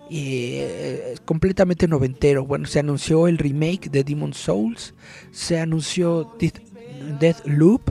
Eh, 0.10 1.16
completamente 1.26 1.88
noventero. 1.88 2.46
Bueno, 2.46 2.66
se 2.66 2.80
anunció 2.80 3.28
el 3.28 3.38
remake 3.38 3.90
de 3.90 4.04
Demon 4.04 4.34
Souls. 4.34 4.94
Se 5.32 5.60
anunció 5.60 6.36
Death, 6.40 6.60
Deathloop. 7.20 7.90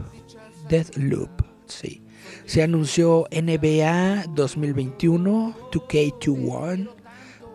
Deathloop, 0.69 1.31
sí. 1.67 2.06
Se 2.45 2.63
anunció 2.63 3.27
NBA 3.31 4.27
2021, 4.35 5.57
2K21 5.73 6.91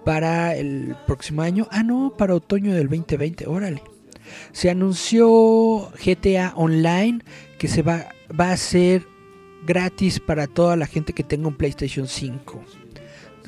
para 0.03 0.55
el 0.55 0.95
próximo 1.07 1.41
año. 1.41 1.67
Ah, 1.71 1.83
no, 1.83 2.13
para 2.17 2.35
otoño 2.35 2.73
del 2.73 2.89
2020, 2.89 3.47
órale. 3.47 3.83
Se 4.51 4.69
anunció 4.69 5.91
GTA 6.03 6.53
Online 6.55 7.19
que 7.57 7.67
se 7.67 7.81
va, 7.81 8.07
va 8.37 8.51
a 8.51 8.57
ser 8.57 9.05
gratis 9.65 10.19
para 10.19 10.47
toda 10.47 10.75
la 10.75 10.87
gente 10.87 11.13
que 11.13 11.23
tenga 11.23 11.47
un 11.47 11.55
PlayStation 11.55 12.07
5. 12.07 12.63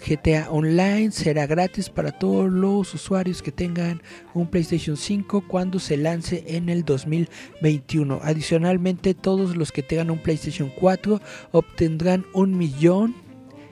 GTA 0.06 0.52
Online 0.52 1.12
será 1.12 1.48
gratis 1.48 1.90
para 1.90 2.12
todos 2.12 2.52
los 2.52 2.94
usuarios 2.94 3.42
que 3.42 3.52
tengan 3.52 4.02
un 4.34 4.48
PlayStation 4.48 4.98
5 4.98 5.46
cuando 5.48 5.80
se 5.80 5.98
lance 5.98 6.44
en 6.48 6.70
el 6.70 6.84
2021. 6.84 8.20
Adicionalmente, 8.22 9.14
todos 9.14 9.56
los 9.56 9.72
que 9.72 9.82
tengan 9.82 10.12
un 10.12 10.20
PlayStation 10.20 10.72
4 10.78 11.22
obtendrán 11.52 12.26
un 12.34 12.58
millón 12.58 13.16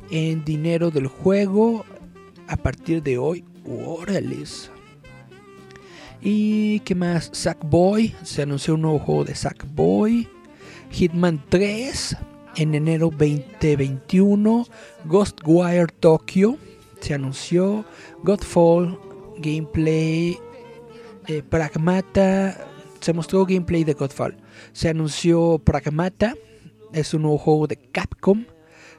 en 0.10 0.46
dinero 0.46 0.90
del 0.90 1.08
juego 1.08 1.86
a 2.48 2.56
partir 2.56 3.04
de 3.04 3.18
hoy. 3.18 3.44
Órales. 3.66 4.72
¿Y 6.22 6.80
qué 6.82 6.96
más? 6.96 7.30
Sackboy. 7.34 8.16
Se 8.24 8.44
anunció 8.44 8.76
un 8.76 8.84
nuevo 8.84 9.00
juego 9.00 9.26
de 9.26 9.36
Sackboy. 9.36 10.28
Hitman 10.92 11.44
3 11.50 12.18
en 12.56 12.76
enero 12.76 13.10
2021. 13.10 14.68
Ghostwire 15.06 15.88
Tokyo 16.00 16.58
se 17.00 17.14
anunció. 17.14 17.86
Godfall 18.24 19.00
gameplay. 19.38 20.38
Eh, 21.28 21.44
Pragmata 21.44 22.68
se 23.00 23.14
mostró 23.14 23.46
gameplay 23.46 23.84
de 23.84 23.94
Godfall. 23.94 24.38
Se 24.74 24.90
anunció 24.90 25.60
Pragmata. 25.60 26.36
Es 26.94 27.14
un 27.14 27.24
nuevo 27.24 27.38
juego 27.38 27.68
de 27.68 27.78
Capcom. 27.78 28.46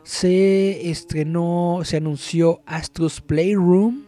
Se 0.02 0.90
estrenó, 0.90 1.80
se 1.84 1.98
anunció 1.98 2.62
Astro's 2.66 3.20
Playroom. 3.20 4.04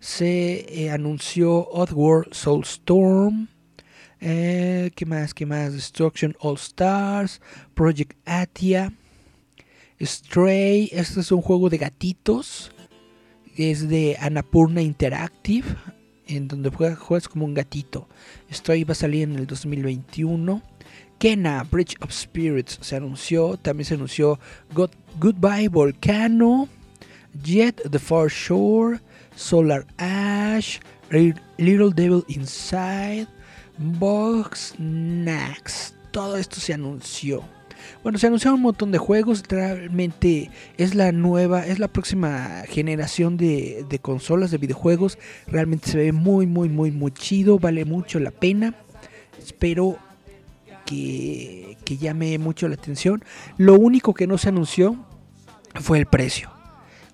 Se 0.00 0.66
eh, 0.68 0.90
anunció 0.90 1.68
Oddworld 1.70 2.32
Soulstorm. 2.32 3.48
Eh, 4.20 4.90
¿Qué 4.94 5.06
más? 5.06 5.34
¿Qué 5.34 5.46
más? 5.46 5.72
Destruction 5.72 6.34
All 6.40 6.56
Stars, 6.56 7.40
Project 7.74 8.16
Atia, 8.24 8.92
Stray. 10.00 10.90
Este 10.92 11.20
es 11.20 11.32
un 11.32 11.42
juego 11.42 11.68
de 11.68 11.78
gatitos. 11.78 12.72
Es 13.56 13.88
de 13.88 14.16
Anapurna 14.20 14.82
Interactive. 14.82 15.66
En 16.28 16.48
donde 16.48 16.70
juegas 16.70 17.28
como 17.28 17.44
un 17.44 17.54
gatito. 17.54 18.08
Stray 18.52 18.84
va 18.84 18.92
a 18.92 18.96
salir 18.96 19.22
en 19.22 19.36
el 19.36 19.46
2021. 19.46 20.62
Kena, 21.18 21.62
Bridge 21.70 21.96
of 22.00 22.12
Spirits 22.12 22.78
se 22.82 22.96
anunció. 22.96 23.56
También 23.56 23.84
se 23.84 23.94
anunció 23.94 24.40
Goodbye 24.74 25.68
Volcano. 25.68 26.68
Jet, 27.42 27.80
The 27.90 27.98
Far 27.98 28.28
Shore. 28.28 29.00
Solar 29.36 29.86
Ash. 29.98 30.78
Little 31.10 31.92
Devil 31.94 32.24
Inside. 32.28 33.28
Box 33.78 34.74
Nax. 34.78 35.94
Todo 36.10 36.36
esto 36.36 36.60
se 36.60 36.74
anunció. 36.74 37.42
Bueno, 38.02 38.18
se 38.18 38.26
anunciaron 38.26 38.56
un 38.56 38.62
montón 38.62 38.90
de 38.90 38.98
juegos. 38.98 39.42
Realmente 39.48 40.50
es 40.78 40.94
la 40.94 41.12
nueva, 41.12 41.66
es 41.66 41.78
la 41.78 41.88
próxima 41.88 42.62
generación 42.68 43.36
de, 43.36 43.84
de, 43.88 43.98
consolas 43.98 44.50
de 44.50 44.58
videojuegos. 44.58 45.18
Realmente 45.46 45.90
se 45.90 45.98
ve 45.98 46.12
muy, 46.12 46.46
muy, 46.46 46.68
muy, 46.68 46.90
muy 46.90 47.10
chido. 47.12 47.58
Vale 47.58 47.84
mucho 47.84 48.18
la 48.18 48.30
pena. 48.30 48.74
Espero 49.38 49.98
que, 50.84 51.76
que 51.84 51.96
llame 51.98 52.38
mucho 52.38 52.68
la 52.68 52.74
atención. 52.74 53.22
Lo 53.58 53.74
único 53.74 54.14
que 54.14 54.26
no 54.26 54.38
se 54.38 54.48
anunció 54.48 54.96
fue 55.74 55.98
el 55.98 56.06
precio. 56.06 56.50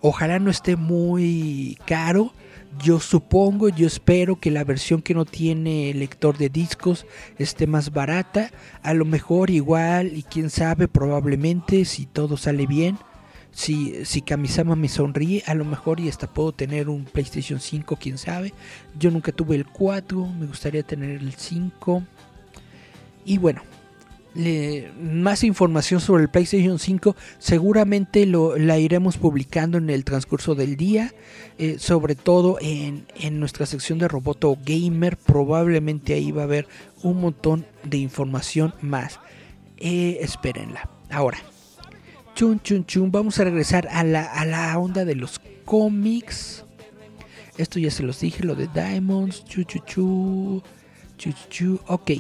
Ojalá 0.00 0.38
no 0.38 0.50
esté 0.50 0.76
muy 0.76 1.78
caro. 1.86 2.32
Yo 2.80 3.00
supongo, 3.00 3.68
yo 3.68 3.86
espero 3.86 4.40
que 4.40 4.50
la 4.50 4.64
versión 4.64 5.02
que 5.02 5.14
no 5.14 5.24
tiene 5.24 5.92
lector 5.94 6.38
de 6.38 6.48
discos 6.48 7.06
esté 7.38 7.66
más 7.66 7.92
barata. 7.92 8.50
A 8.82 8.94
lo 8.94 9.04
mejor 9.04 9.50
igual, 9.50 10.16
y 10.16 10.22
quién 10.22 10.48
sabe, 10.48 10.88
probablemente, 10.88 11.84
si 11.84 12.06
todo 12.06 12.36
sale 12.36 12.66
bien. 12.66 12.98
Si, 13.50 14.06
si 14.06 14.22
Kamisama 14.22 14.76
me 14.76 14.88
sonríe, 14.88 15.42
a 15.46 15.54
lo 15.54 15.66
mejor 15.66 16.00
y 16.00 16.08
hasta 16.08 16.26
puedo 16.26 16.52
tener 16.52 16.88
un 16.88 17.04
PlayStation 17.04 17.60
5, 17.60 17.96
quién 17.96 18.16
sabe. 18.16 18.54
Yo 18.98 19.10
nunca 19.10 19.32
tuve 19.32 19.56
el 19.56 19.66
4, 19.66 20.26
me 20.26 20.46
gustaría 20.46 20.82
tener 20.82 21.10
el 21.10 21.34
5. 21.34 22.02
Y 23.26 23.36
bueno, 23.36 23.62
más 24.34 25.44
información 25.44 26.00
sobre 26.00 26.22
el 26.22 26.30
PlayStation 26.30 26.78
5 26.78 27.14
seguramente 27.38 28.24
lo, 28.24 28.56
la 28.56 28.78
iremos 28.78 29.18
publicando 29.18 29.78
en 29.78 29.90
el 29.90 30.04
transcurso 30.04 30.54
del 30.54 30.76
día, 30.76 31.12
eh, 31.58 31.76
sobre 31.78 32.14
todo 32.14 32.58
en, 32.60 33.06
en, 33.16 33.38
nuestra 33.40 33.66
sección 33.66 33.98
de 33.98 34.08
Roboto 34.08 34.56
Gamer, 34.64 35.18
probablemente 35.18 36.14
ahí 36.14 36.32
va 36.32 36.42
a 36.42 36.44
haber 36.44 36.66
un 37.02 37.20
montón 37.20 37.66
de 37.84 37.98
información 37.98 38.74
más. 38.80 39.20
Eh, 39.76 40.18
espérenla. 40.20 40.88
Ahora, 41.10 41.38
chun 42.34 42.60
chun 42.60 42.86
chun, 42.86 43.10
vamos 43.10 43.38
a 43.38 43.44
regresar 43.44 43.88
a 43.90 44.04
la, 44.04 44.24
a 44.24 44.44
la 44.46 44.78
onda 44.78 45.04
de 45.04 45.14
los 45.14 45.40
cómics. 45.64 46.64
Esto 47.58 47.78
ya 47.78 47.90
se 47.90 48.02
los 48.02 48.20
dije, 48.20 48.44
lo 48.44 48.54
de 48.54 48.68
Diamonds, 48.68 49.44
chu 49.44 49.64
chu, 49.64 49.80
chu 49.84 50.62
chu, 51.18 51.32
chu. 51.50 51.80
ok. 51.86 52.10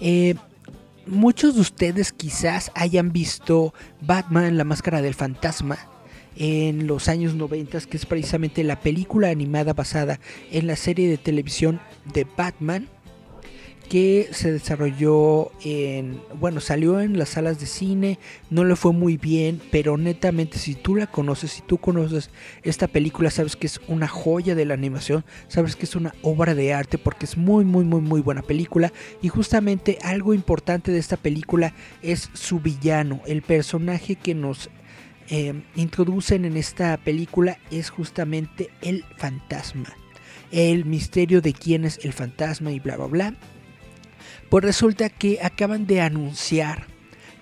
Eh, 0.00 0.34
muchos 1.06 1.54
de 1.54 1.60
ustedes 1.60 2.12
quizás 2.12 2.70
hayan 2.74 3.12
visto 3.12 3.72
Batman, 4.00 4.56
la 4.56 4.64
máscara 4.64 5.02
del 5.02 5.14
fantasma 5.14 5.78
en 6.36 6.86
los 6.86 7.08
años 7.08 7.34
90, 7.34 7.80
que 7.82 7.96
es 7.96 8.06
precisamente 8.06 8.62
la 8.64 8.80
película 8.80 9.30
animada 9.30 9.72
basada 9.72 10.20
en 10.50 10.66
la 10.66 10.76
serie 10.76 11.08
de 11.08 11.16
televisión 11.16 11.80
de 12.12 12.26
Batman 12.36 12.88
que 13.88 14.28
se 14.32 14.52
desarrolló 14.52 15.52
en, 15.64 16.20
bueno, 16.38 16.60
salió 16.60 17.00
en 17.00 17.18
las 17.18 17.30
salas 17.30 17.60
de 17.60 17.66
cine, 17.66 18.18
no 18.50 18.64
le 18.64 18.76
fue 18.76 18.92
muy 18.92 19.16
bien, 19.16 19.60
pero 19.70 19.96
netamente 19.96 20.58
si 20.58 20.74
tú 20.74 20.94
la 20.96 21.06
conoces, 21.06 21.52
si 21.52 21.62
tú 21.62 21.78
conoces 21.78 22.30
esta 22.62 22.88
película, 22.88 23.30
sabes 23.30 23.56
que 23.56 23.66
es 23.66 23.80
una 23.88 24.08
joya 24.08 24.54
de 24.54 24.64
la 24.64 24.74
animación, 24.74 25.24
sabes 25.48 25.76
que 25.76 25.84
es 25.84 25.96
una 25.96 26.14
obra 26.22 26.54
de 26.54 26.74
arte 26.74 26.98
porque 26.98 27.26
es 27.26 27.36
muy, 27.36 27.64
muy, 27.64 27.84
muy, 27.84 28.00
muy 28.00 28.20
buena 28.20 28.42
película 28.42 28.92
y 29.22 29.28
justamente 29.28 29.98
algo 30.02 30.34
importante 30.34 30.92
de 30.92 30.98
esta 30.98 31.16
película 31.16 31.72
es 32.02 32.30
su 32.32 32.60
villano, 32.60 33.20
el 33.26 33.42
personaje 33.42 34.16
que 34.16 34.34
nos 34.34 34.70
eh, 35.28 35.62
introducen 35.74 36.44
en 36.44 36.56
esta 36.56 36.96
película 36.98 37.58
es 37.70 37.90
justamente 37.90 38.70
el 38.80 39.04
fantasma. 39.16 39.92
El 40.52 40.84
misterio 40.84 41.40
de 41.40 41.52
quién 41.52 41.84
es 41.84 41.98
el 42.04 42.12
fantasma 42.12 42.70
y 42.70 42.78
bla 42.78 42.96
bla 42.96 43.06
bla. 43.06 43.34
Pues 44.50 44.64
resulta 44.64 45.08
que 45.08 45.40
acaban 45.42 45.86
de 45.86 46.00
anunciar 46.00 46.86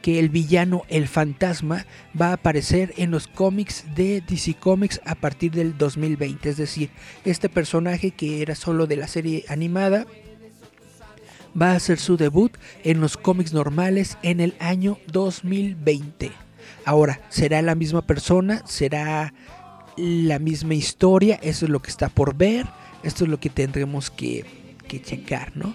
que 0.04 0.18
el 0.18 0.28
villano, 0.28 0.82
el 0.88 1.08
fantasma, 1.08 1.86
va 2.20 2.28
a 2.28 2.32
aparecer 2.34 2.92
en 2.98 3.10
los 3.10 3.26
cómics 3.26 3.86
de 3.94 4.20
DC 4.20 4.54
Comics 4.54 5.00
a 5.06 5.14
partir 5.14 5.52
del 5.52 5.78
2020. 5.78 6.50
Es 6.50 6.58
decir, 6.58 6.90
este 7.24 7.48
personaje 7.48 8.10
que 8.10 8.42
era 8.42 8.54
solo 8.54 8.86
de 8.86 8.96
la 8.96 9.08
serie 9.08 9.46
animada 9.48 10.06
va 11.60 11.72
a 11.72 11.76
hacer 11.76 11.98
su 11.98 12.16
debut 12.16 12.52
en 12.82 13.00
los 13.00 13.16
cómics 13.16 13.54
normales 13.54 14.18
en 14.22 14.40
el 14.40 14.54
año 14.58 14.98
2020. 15.06 16.32
Ahora, 16.84 17.22
¿será 17.30 17.62
la 17.62 17.74
misma 17.74 18.02
persona? 18.02 18.62
¿Será 18.66 19.32
la 19.96 20.38
misma 20.38 20.74
historia? 20.74 21.38
Eso 21.42 21.64
es 21.64 21.70
lo 21.70 21.80
que 21.80 21.90
está 21.90 22.10
por 22.10 22.36
ver. 22.36 22.66
Esto 23.02 23.24
es 23.24 23.30
lo 23.30 23.40
que 23.40 23.48
tendremos 23.48 24.10
que, 24.10 24.44
que 24.86 25.00
checar, 25.00 25.56
¿no? 25.56 25.74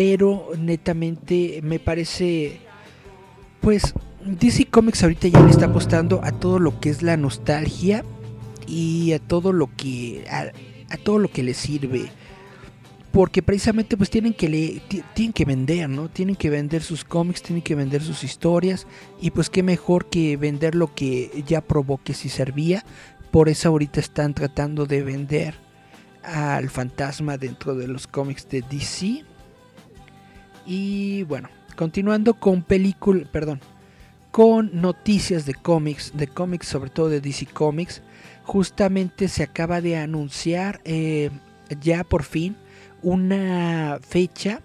Pero 0.00 0.52
netamente 0.58 1.60
me 1.62 1.78
parece... 1.78 2.58
Pues 3.60 3.92
DC 4.24 4.64
Comics 4.70 5.02
ahorita 5.02 5.28
ya 5.28 5.42
le 5.42 5.50
está 5.50 5.66
apostando 5.66 6.22
a 6.24 6.32
todo 6.32 6.58
lo 6.58 6.80
que 6.80 6.88
es 6.88 7.02
la 7.02 7.18
nostalgia 7.18 8.02
y 8.66 9.12
a 9.12 9.18
todo 9.18 9.52
lo 9.52 9.68
que 9.76 10.24
a, 10.30 10.96
todo 10.96 11.18
lo 11.18 11.28
que 11.28 11.42
le 11.42 11.52
sirve 11.52 12.10
porque 13.12 13.42
precisamente 13.42 13.98
pues 13.98 14.08
tienen 14.08 14.32
que 14.32 14.48
le, 14.48 14.80
tienen 15.12 15.34
que 15.34 15.44
vender, 15.44 15.90
¿no? 15.90 16.08
Tienen 16.08 16.34
que 16.34 16.48
vender 16.48 16.82
sus 16.82 17.04
cómics, 17.04 17.42
tienen 17.42 17.62
que 17.62 17.74
vender 17.74 18.00
sus 18.00 18.24
historias 18.24 18.86
y 19.20 19.32
pues 19.32 19.50
qué 19.50 19.62
mejor 19.62 20.08
que 20.08 20.38
vender 20.38 20.74
lo 20.76 20.94
que 20.94 21.44
ya 21.46 21.60
probó 21.60 21.98
que 22.02 22.14
sí 22.14 22.30
servía. 22.30 22.86
Por 23.30 23.50
eso 23.50 23.68
ahorita 23.68 24.00
están 24.00 24.32
tratando 24.32 24.86
de 24.86 25.02
vender 25.02 25.56
al 26.22 26.70
fantasma 26.70 27.36
dentro 27.36 27.74
de 27.74 27.86
los 27.86 28.06
cómics 28.06 28.48
de 28.48 28.62
DC. 28.62 29.24
Y 30.72 31.24
bueno, 31.24 31.48
continuando 31.74 32.34
con 32.34 32.62
película, 32.62 33.26
perdón, 33.32 33.58
con 34.30 34.70
noticias 34.80 35.44
de 35.44 35.52
cómics, 35.52 36.12
de 36.14 36.28
cómics 36.28 36.68
sobre 36.68 36.90
todo 36.90 37.08
de 37.08 37.20
DC 37.20 37.46
Comics, 37.46 38.02
justamente 38.44 39.26
se 39.26 39.42
acaba 39.42 39.80
de 39.80 39.96
anunciar 39.96 40.80
eh, 40.84 41.30
ya 41.80 42.04
por 42.04 42.22
fin 42.22 42.54
una 43.02 43.98
fecha 44.00 44.62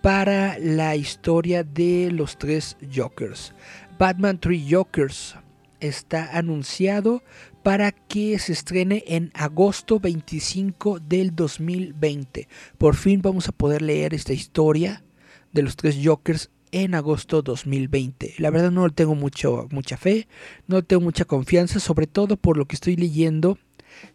para 0.00 0.58
la 0.58 0.96
historia 0.96 1.62
de 1.62 2.10
los 2.10 2.38
tres 2.38 2.78
Jokers. 2.90 3.52
Batman 3.98 4.38
Three 4.38 4.66
Jokers 4.66 5.36
está 5.78 6.38
anunciado 6.38 7.22
para 7.62 7.92
que 7.92 8.38
se 8.38 8.54
estrene 8.54 9.04
en 9.06 9.30
agosto 9.34 10.00
25 10.00 11.00
del 11.00 11.36
2020. 11.36 12.48
Por 12.78 12.96
fin 12.96 13.20
vamos 13.20 13.46
a 13.46 13.52
poder 13.52 13.82
leer 13.82 14.14
esta 14.14 14.32
historia 14.32 15.02
de 15.52 15.62
los 15.62 15.76
tres 15.76 15.98
Jokers 16.02 16.50
en 16.72 16.94
agosto 16.94 17.42
2020. 17.42 18.34
La 18.38 18.50
verdad 18.50 18.70
no 18.70 18.88
tengo 18.90 19.14
mucho, 19.14 19.68
mucha 19.70 19.96
fe, 19.96 20.28
no 20.66 20.82
tengo 20.82 21.02
mucha 21.02 21.24
confianza, 21.24 21.80
sobre 21.80 22.06
todo 22.06 22.36
por 22.36 22.56
lo 22.56 22.66
que 22.66 22.76
estoy 22.76 22.96
leyendo 22.96 23.58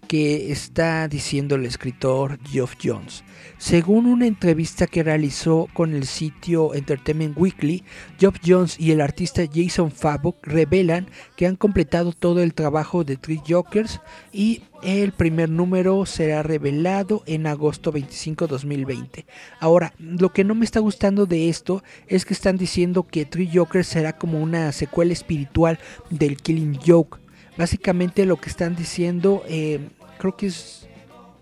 que 0.07 0.51
está 0.51 1.07
diciendo 1.07 1.55
el 1.55 1.65
escritor 1.65 2.39
Geoff 2.47 2.75
Jones. 2.81 3.23
Según 3.57 4.05
una 4.05 4.27
entrevista 4.27 4.87
que 4.87 5.03
realizó 5.03 5.67
con 5.73 5.95
el 5.95 6.05
sitio 6.05 6.73
Entertainment 6.73 7.37
Weekly, 7.37 7.83
Geoff 8.19 8.35
Jones 8.45 8.79
y 8.79 8.91
el 8.91 9.01
artista 9.01 9.43
Jason 9.51 9.91
Fabok 9.91 10.45
revelan 10.45 11.07
que 11.35 11.47
han 11.47 11.55
completado 11.55 12.11
todo 12.11 12.43
el 12.43 12.53
trabajo 12.53 13.03
de 13.03 13.15
Three 13.15 13.41
Jokers 13.47 14.01
y 14.31 14.63
el 14.83 15.13
primer 15.13 15.49
número 15.49 16.05
será 16.05 16.43
revelado 16.43 17.23
en 17.25 17.47
agosto 17.47 17.91
25 17.91 18.47
2020. 18.47 19.25
Ahora, 19.59 19.93
lo 19.97 20.33
que 20.33 20.43
no 20.43 20.55
me 20.55 20.65
está 20.65 20.79
gustando 20.81 21.25
de 21.25 21.47
esto 21.47 21.83
es 22.07 22.25
que 22.25 22.33
están 22.33 22.57
diciendo 22.57 23.03
que 23.03 23.25
Three 23.25 23.49
Jokers 23.53 23.87
será 23.87 24.17
como 24.17 24.41
una 24.41 24.71
secuela 24.73 25.13
espiritual 25.13 25.79
del 26.09 26.37
Killing 26.37 26.79
Joke. 26.85 27.22
Básicamente 27.57 28.25
lo 28.25 28.37
que 28.37 28.49
están 28.49 28.75
diciendo, 28.75 29.43
eh, 29.47 29.89
creo 30.17 30.35
que 30.35 30.47
es... 30.47 30.87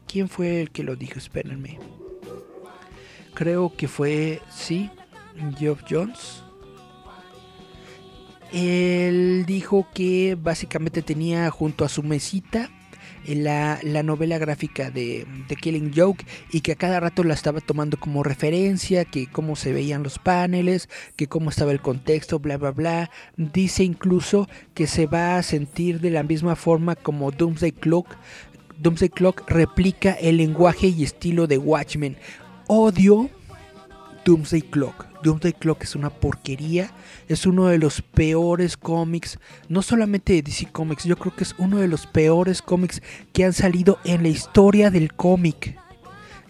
¿Quién 0.07 0.27
fue 0.27 0.61
el 0.61 0.71
que 0.71 0.83
lo 0.83 0.97
dijo? 0.97 1.17
Espérenme. 1.17 1.79
Creo 3.33 3.73
que 3.75 3.87
fue, 3.87 4.41
sí, 4.49 4.89
Geoff 5.57 5.83
Jones. 5.89 6.43
Él 8.51 9.45
dijo 9.47 9.87
que 9.93 10.37
básicamente 10.39 11.01
tenía 11.01 11.49
junto 11.49 11.85
a 11.85 11.89
su 11.89 12.03
mesita 12.03 12.69
la, 13.27 13.79
la, 13.83 14.03
novela 14.03 14.37
gráfica 14.37 14.89
de, 14.89 15.25
de, 15.47 15.55
Killing 15.55 15.91
Joke 15.95 16.25
y 16.51 16.61
que 16.61 16.73
a 16.73 16.75
cada 16.75 16.99
rato 16.99 17.23
la 17.23 17.33
estaba 17.33 17.61
tomando 17.61 17.99
como 17.99 18.23
referencia, 18.23 19.05
que 19.05 19.27
cómo 19.27 19.55
se 19.55 19.73
veían 19.73 20.03
los 20.03 20.19
paneles, 20.19 20.89
que 21.15 21.27
cómo 21.27 21.49
estaba 21.49 21.71
el 21.71 21.81
contexto, 21.81 22.39
bla, 22.39 22.57
bla, 22.57 22.71
bla. 22.71 23.11
Dice 23.37 23.83
incluso 23.83 24.49
que 24.73 24.87
se 24.87 25.05
va 25.05 25.37
a 25.37 25.43
sentir 25.43 25.99
de 25.99 26.09
la 26.09 26.23
misma 26.23 26.55
forma 26.55 26.95
como 26.95 27.31
Doomsday 27.31 27.71
Clock. 27.71 28.07
Doomsday 28.79 29.09
Clock 29.09 29.49
replica 29.49 30.13
el 30.13 30.37
lenguaje 30.37 30.87
y 30.87 31.03
estilo 31.03 31.47
de 31.47 31.57
Watchmen. 31.57 32.17
Odio 32.67 33.29
Doomsday 34.25 34.61
Clock. 34.61 35.10
Doomsday 35.23 35.53
Clock 35.53 35.83
es 35.83 35.95
una 35.95 36.09
porquería. 36.09 36.91
Es 37.27 37.45
uno 37.45 37.67
de 37.67 37.77
los 37.77 38.01
peores 38.01 38.77
cómics. 38.77 39.39
No 39.69 39.81
solamente 39.81 40.33
de 40.33 40.41
DC 40.41 40.71
Comics. 40.71 41.05
Yo 41.05 41.17
creo 41.17 41.35
que 41.35 41.43
es 41.43 41.55
uno 41.57 41.77
de 41.77 41.87
los 41.87 42.07
peores 42.07 42.61
cómics 42.61 43.01
que 43.33 43.45
han 43.45 43.53
salido 43.53 43.99
en 44.03 44.23
la 44.23 44.29
historia 44.29 44.91
del 44.91 45.13
cómic. 45.13 45.77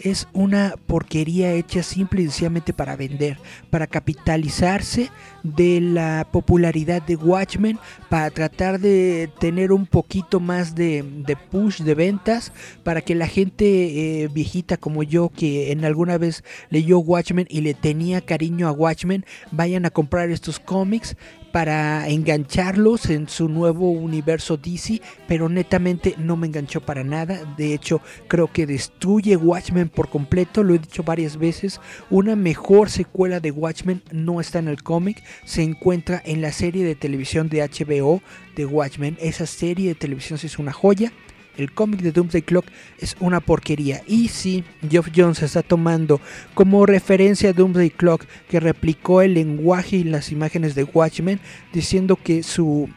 Es 0.04 0.28
una 0.34 0.76
porquería 0.88 1.54
hecha 1.54 1.84
simple 1.84 2.22
y 2.22 2.26
sencillamente 2.26 2.74
para 2.74 2.96
vender, 2.96 3.38
para 3.70 3.86
capitalizarse 3.88 5.12
de 5.44 5.80
la 5.80 6.28
popularidad 6.32 7.02
de 7.02 7.16
Watchmen, 7.16 7.78
para 8.10 8.32
tratar 8.32 8.80
de 8.80 9.30
tener 9.40 9.72
un 9.72 9.86
poquito 9.86 10.40
más 10.40 10.74
de, 10.74 11.04
de 11.04 11.36
push 11.36 11.82
de 11.82 11.94
ventas, 11.94 12.52
para 12.84 13.02
que 13.02 13.14
la 13.16 13.28
gente 13.28 14.24
eh, 14.24 14.28
viejita 14.28 14.78
como 14.78 15.04
yo, 15.04 15.30
que 15.30 15.72
en 15.72 15.86
alguna 15.86 16.18
vez 16.18 16.44
leyó 16.70 17.00
Watchmen 17.00 17.48
y 17.50 17.62
le 17.62 17.74
tenía 17.74 18.22
cariño 18.22 18.68
a 18.68 18.72
Watchmen, 18.72 19.26
vayan 19.52 19.86
a 19.86 19.92
comprar 19.92 20.32
estos 20.32 20.60
cómics 20.60 21.16
para 21.52 22.08
engancharlos 22.08 23.10
en 23.10 23.28
su 23.28 23.50
nuevo 23.50 23.92
universo 23.92 24.58
DC, 24.58 25.02
pero 25.28 25.50
netamente 25.50 26.16
no 26.18 26.38
me 26.38 26.48
enganchó 26.48 26.82
para 26.82 27.04
nada. 27.04 27.44
De 27.58 27.74
hecho, 27.74 28.02
creo 28.28 28.52
que 28.52 28.66
destruye 28.66 29.36
Watchmen 29.36 29.90
por 29.90 30.10
completo, 30.10 30.64
lo 30.64 30.74
he 30.74 30.80
dicho 30.80 31.04
varias 31.04 31.38
veces. 31.38 31.80
Una 32.10 32.36
mejor 32.36 32.90
secuela 32.90 33.40
de 33.40 33.52
Watchmen 33.52 34.02
no 34.12 34.40
está 34.40 34.60
en 34.60 34.68
el 34.68 34.84
cómic, 34.84 35.24
se 35.46 35.64
encuentra 35.64 36.22
en 36.26 36.42
la 36.42 36.52
serie 36.52 36.86
de 36.86 36.96
televisión 36.96 37.50
de 37.50 37.62
HBO 37.62 38.22
de 38.56 38.66
Watchmen. 38.66 39.18
Esa 39.22 39.46
serie 39.46 39.90
de 39.90 39.96
televisión 39.96 40.40
es 40.42 40.60
una 40.60 40.72
joya. 40.72 41.12
El 41.58 41.72
cómic 41.74 42.02
de 42.02 42.12
Doomsday 42.12 42.42
Clock 42.42 42.66
es 43.00 43.16
una 43.20 43.40
porquería. 43.40 44.02
Y 44.08 44.30
si 44.30 44.64
Geoff 44.90 45.10
Jones 45.16 45.42
está 45.42 45.62
tomando 45.62 46.22
como 46.54 46.86
referencia 46.86 47.50
a 47.50 47.54
Doomsday 47.54 47.90
Clock, 47.90 48.26
que 48.50 48.60
replicó 48.60 49.22
el 49.22 49.34
lenguaje 49.34 49.98
y 49.98 50.04
las 50.04 50.32
imágenes 50.32 50.76
de 50.76 50.84
Watchmen, 50.84 51.40
diciendo 51.74 52.16
que 52.16 52.44
su, 52.44 52.90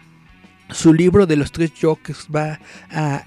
su 0.71 0.95
libro 0.95 1.27
de 1.27 1.37
los 1.37 1.53
tres 1.53 1.73
Jokers 1.81 2.29
va 2.35 2.61
a 2.91 3.25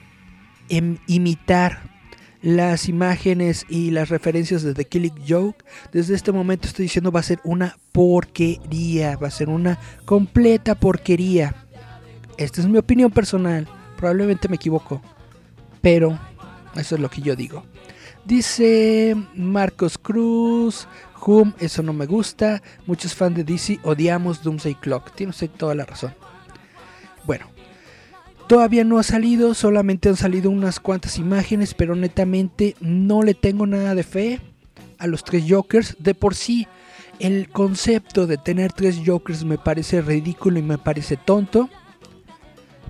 em, 0.69 0.97
imitar 1.07 1.97
las 2.41 2.87
imágenes 2.87 3.65
y 3.67 3.91
las 3.91 4.09
referencias 4.09 4.63
de 4.63 4.73
The 4.73 4.85
Killing 4.85 5.25
Joke, 5.27 5.65
desde 5.91 6.15
este 6.15 6.31
momento 6.31 6.67
estoy 6.67 6.83
diciendo 6.83 7.11
va 7.11 7.19
a 7.19 7.23
ser 7.23 7.39
una 7.43 7.77
porquería, 7.91 9.17
va 9.17 9.27
a 9.27 9.31
ser 9.31 9.49
una 9.49 9.79
completa 10.05 10.75
porquería. 10.75 11.55
Esta 12.37 12.61
es 12.61 12.67
mi 12.67 12.77
opinión 12.77 13.11
personal, 13.11 13.67
probablemente 13.97 14.47
me 14.47 14.55
equivoco, 14.55 15.01
pero 15.81 16.19
eso 16.75 16.95
es 16.95 17.01
lo 17.01 17.09
que 17.09 17.21
yo 17.21 17.35
digo. 17.35 17.63
Dice 18.25 19.15
Marcos 19.35 19.97
Cruz, 19.97 20.87
Whom, 21.25 21.53
eso 21.59 21.81
no 21.81 21.93
me 21.93 22.05
gusta. 22.05 22.61
Muchos 22.85 23.15
fans 23.15 23.35
de 23.35 23.43
DC 23.43 23.79
odiamos 23.83 24.43
Doomsday 24.43 24.75
Clock. 24.75 25.13
Tiene 25.15 25.31
usted 25.31 25.49
toda 25.49 25.75
la 25.75 25.85
razón. 25.85 26.13
Bueno, 27.25 27.47
todavía 28.47 28.83
no 28.83 28.99
ha 28.99 29.03
salido, 29.03 29.53
solamente 29.53 30.09
han 30.09 30.15
salido 30.15 30.49
unas 30.49 30.79
cuantas 30.79 31.17
imágenes, 31.17 31.73
pero 31.73 31.95
netamente 31.95 32.75
no 32.79 33.23
le 33.23 33.33
tengo 33.33 33.65
nada 33.65 33.95
de 33.95 34.03
fe 34.03 34.41
a 34.97 35.07
los 35.07 35.23
tres 35.23 35.45
Jokers. 35.47 35.95
De 35.99 36.13
por 36.13 36.35
sí, 36.35 36.67
el 37.19 37.49
concepto 37.49 38.27
de 38.27 38.37
tener 38.37 38.73
tres 38.73 39.01
Jokers 39.05 39.43
me 39.43 39.57
parece 39.57 40.01
ridículo 40.01 40.59
y 40.59 40.63
me 40.63 40.77
parece 40.77 41.17
tonto. 41.17 41.69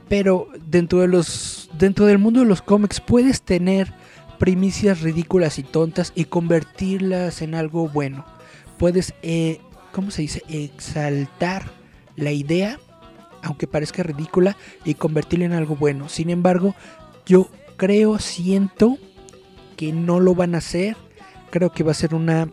Pero 0.09 0.47
dentro 0.69 0.99
de 1.01 1.07
los 1.07 1.69
dentro 1.77 2.05
del 2.05 2.17
mundo 2.17 2.39
de 2.39 2.45
los 2.45 2.61
cómics 2.61 3.01
puedes 3.01 3.41
tener 3.41 3.93
primicias 4.37 5.01
ridículas 5.01 5.59
y 5.59 5.63
tontas 5.63 6.13
y 6.15 6.25
convertirlas 6.25 7.41
en 7.41 7.55
algo 7.55 7.89
bueno. 7.89 8.25
Puedes, 8.77 9.13
eh, 9.21 9.59
¿cómo 9.91 10.11
se 10.11 10.21
dice? 10.21 10.43
Exaltar 10.47 11.71
la 12.15 12.31
idea, 12.31 12.79
aunque 13.41 13.67
parezca 13.67 14.03
ridícula, 14.03 14.55
y 14.85 14.93
convertirla 14.93 15.45
en 15.45 15.53
algo 15.53 15.75
bueno. 15.75 16.09
Sin 16.09 16.29
embargo, 16.29 16.75
yo 17.25 17.49
creo, 17.75 18.19
siento 18.19 18.97
que 19.75 19.91
no 19.91 20.19
lo 20.19 20.35
van 20.35 20.55
a 20.55 20.59
hacer. 20.59 20.95
Creo 21.49 21.71
que 21.71 21.83
va 21.83 21.91
a 21.91 21.95
ser 21.95 22.13
una 22.13 22.49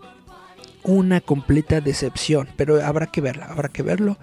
una 0.85 1.23
completa 1.23 1.81
decepción, 1.81 2.47
pero 2.57 2.85
habrá 2.85 3.07
que 3.07 3.23
verla, 3.23 3.47
habrá 3.47 3.71
que 3.71 3.83
verlo, 3.83 4.19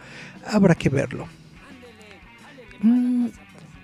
habrá 0.46 0.76
que 0.76 0.90
verlo. 0.90 1.28
Mm, 2.82 3.28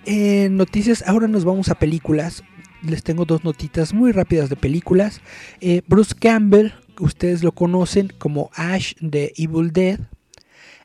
en 0.06 0.56
noticias, 0.56 1.04
ahora 1.06 1.28
nos 1.28 1.44
vamos 1.44 1.68
a 1.68 1.76
películas. 1.76 2.42
Les 2.82 3.02
tengo 3.02 3.24
dos 3.24 3.44
notitas 3.44 3.94
muy 3.94 4.12
rápidas 4.12 4.48
de 4.48 4.56
películas. 4.56 5.20
Eh, 5.60 5.82
Bruce 5.86 6.14
Campbell, 6.18 6.70
ustedes 7.00 7.42
lo 7.42 7.52
conocen 7.52 8.12
como 8.18 8.50
Ash 8.54 8.94
de 9.00 9.32
Evil 9.36 9.72
Dead. 9.72 10.00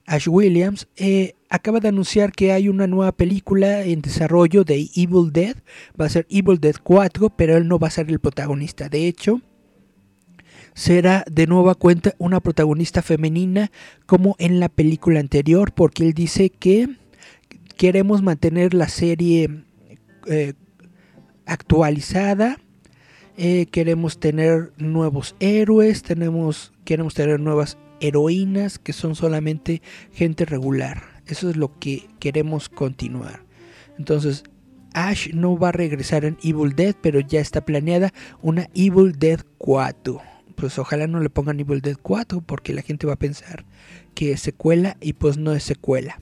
Ash 0.06 0.28
Williams 0.28 0.88
eh, 0.98 1.36
acaba 1.50 1.80
de 1.80 1.88
anunciar 1.88 2.34
que 2.34 2.52
hay 2.52 2.68
una 2.68 2.88
nueva 2.88 3.14
película 3.14 3.84
en 3.84 4.02
desarrollo 4.02 4.64
de 4.64 4.90
Evil 4.96 5.32
Dead. 5.32 5.56
Va 6.00 6.06
a 6.06 6.10
ser 6.10 6.28
Evil 6.30 6.60
Dead 6.60 6.76
4, 6.82 7.30
pero 7.30 7.58
él 7.58 7.68
no 7.68 7.80
va 7.80 7.88
a 7.88 7.92
ser 7.92 8.10
el 8.10 8.20
protagonista. 8.20 8.90
De 8.90 9.08
hecho, 9.08 9.42
será 10.74 11.24
de 11.32 11.48
nueva 11.48 11.76
cuenta 11.76 12.14
una 12.18 12.42
protagonista 12.42 13.02
femenina 13.02 13.72
como 14.06 14.36
en 14.40 14.60
la 14.60 14.70
película 14.70 15.20
anterior, 15.20 15.72
porque 15.74 16.04
él 16.04 16.14
dice 16.14 16.50
que 16.50 16.90
queremos 17.78 18.22
mantener 18.22 18.74
la 18.74 18.88
serie 18.88 19.64
eh, 20.28 20.54
actualizada. 21.46 22.58
eh, 23.36 23.66
queremos 23.72 24.20
tener 24.20 24.74
nuevos 24.78 25.36
héroes, 25.40 26.04
tenemos, 26.04 26.72
queremos 26.86 27.16
tener 27.16 27.40
nuevas 27.40 27.78
heroínas 28.00 28.78
que 28.78 28.94
son 28.94 29.16
solamente 29.16 29.82
gente 30.12 30.46
regular. 30.46 31.02
Eso 31.26 31.50
es 31.50 31.56
lo 31.56 31.80
que 31.80 32.08
queremos 32.20 32.70
continuar. 32.70 33.44
Entonces, 33.98 34.44
Ash 34.94 35.30
no 35.34 35.58
va 35.58 35.70
a 35.70 35.72
regresar 35.72 36.26
en 36.26 36.38
Evil 36.44 36.76
Dead, 36.76 36.96
pero 37.02 37.20
ya 37.20 37.40
está 37.40 37.66
planeada 37.66 38.14
una 38.42 38.70
Evil 38.76 39.14
Dead 39.18 39.40
4. 39.58 40.22
Pues 40.56 40.78
ojalá 40.78 41.08
no 41.08 41.20
le 41.20 41.30
pongan 41.30 41.60
Evil 41.60 41.82
Dead 41.82 41.98
4 42.00 42.42
porque 42.42 42.74
la 42.74 42.84
gente 42.84 43.08
va 43.08 43.14
a 43.14 43.20
pensar 43.20 43.66
que 44.14 44.32
es 44.32 44.42
secuela 44.42 44.98
y 45.02 45.14
pues 45.14 45.38
no 45.38 45.54
es 45.54 45.64
secuela. 45.64 46.22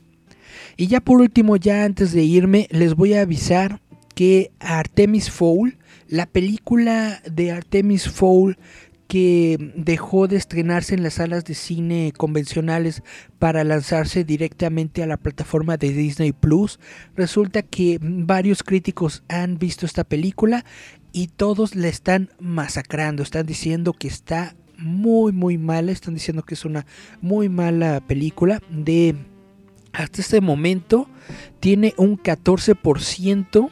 Y 0.82 0.88
ya 0.88 1.00
por 1.00 1.22
último, 1.22 1.58
ya 1.58 1.84
antes 1.84 2.12
de 2.12 2.24
irme, 2.24 2.68
les 2.72 2.96
voy 2.96 3.14
a 3.14 3.22
avisar 3.22 3.82
que 4.16 4.50
Artemis 4.60 5.30
Fowl, 5.30 5.78
la 6.08 6.26
película 6.26 7.22
de 7.32 7.52
Artemis 7.52 8.10
Fowl 8.10 8.58
que 9.06 9.74
dejó 9.76 10.28
de 10.28 10.38
estrenarse 10.38 10.96
en 10.96 11.04
las 11.04 11.14
salas 11.14 11.46
de 11.46 11.54
cine 11.54 12.14
convencionales 12.18 13.04
para 13.38 13.64
lanzarse 13.64 14.24
directamente 14.24 15.04
a 15.04 15.06
la 15.06 15.18
plataforma 15.18 15.78
de 15.78 15.94
Disney 15.94 16.32
Plus. 16.32 16.80
Resulta 17.16 17.62
que 17.62 18.00
varios 18.02 18.64
críticos 18.64 19.22
han 19.28 19.60
visto 19.60 19.86
esta 19.86 20.04
película 20.04 20.66
y 21.12 21.28
todos 21.28 21.76
la 21.76 21.90
están 21.90 22.32
masacrando, 22.40 23.22
están 23.22 23.46
diciendo 23.46 23.94
que 23.94 24.08
está 24.08 24.56
muy 24.80 25.32
muy 25.32 25.60
mala, 25.60 25.92
están 25.92 26.16
diciendo 26.16 26.42
que 26.42 26.56
es 26.56 26.66
una 26.66 26.88
muy 27.22 27.50
mala 27.50 28.02
película 28.08 28.64
de 28.72 29.16
hasta 29.94 30.22
este 30.22 30.42
momento 30.42 31.08
tiene 31.60 31.94
un 31.98 32.18
14% 32.18 33.70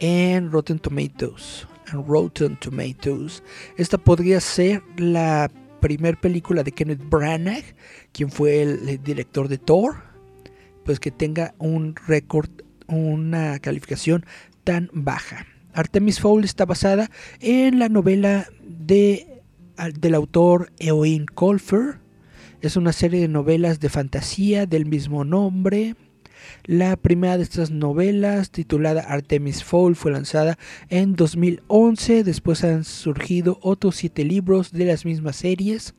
en 0.00 0.50
Rotten 0.50 0.78
Tomatoes. 0.78 1.66
En 1.92 2.06
Rotten 2.06 2.56
Tomatoes. 2.56 3.42
Esta 3.76 3.98
podría 3.98 4.40
ser 4.40 4.82
la 4.96 5.50
primer 5.80 6.16
película 6.18 6.62
de 6.62 6.72
Kenneth 6.72 7.08
Branagh, 7.08 7.64
quien 8.12 8.30
fue 8.30 8.62
el, 8.62 9.02
director 9.02 9.48
de 9.48 9.58
Thor, 9.58 9.96
pues 10.84 10.98
que 11.00 11.10
tenga 11.10 11.54
un 11.58 11.94
récord, 12.06 12.50
una 12.88 13.58
calificación 13.58 14.24
tan 14.64 14.90
baja. 14.92 15.46
Artemis 15.74 16.20
Fowl 16.20 16.44
está 16.44 16.64
basada 16.64 17.10
en 17.40 17.78
la 17.78 17.88
novela 17.88 18.48
de, 18.62 19.42
del 20.00 20.14
autor 20.14 20.72
Eoin 20.78 21.26
Colfer. 21.26 22.00
Es 22.62 22.76
una 22.76 22.92
serie 22.92 23.20
de 23.20 23.28
novelas 23.28 23.80
de 23.80 23.90
fantasía 23.90 24.66
del 24.66 24.86
mismo 24.86 25.24
nombre. 25.24 25.94
La 26.64 26.96
primera 26.96 27.36
de 27.36 27.42
estas 27.42 27.70
novelas, 27.70 28.50
titulada 28.50 29.02
Artemis 29.02 29.62
Fowl, 29.62 29.94
fue 29.94 30.12
lanzada 30.12 30.58
en 30.88 31.16
2011. 31.16 32.24
Después 32.24 32.64
han 32.64 32.84
surgido 32.84 33.58
otros 33.60 33.96
siete 33.96 34.24
libros 34.24 34.72
de 34.72 34.86
las 34.86 35.04
mismas 35.04 35.36
series. 35.36 35.94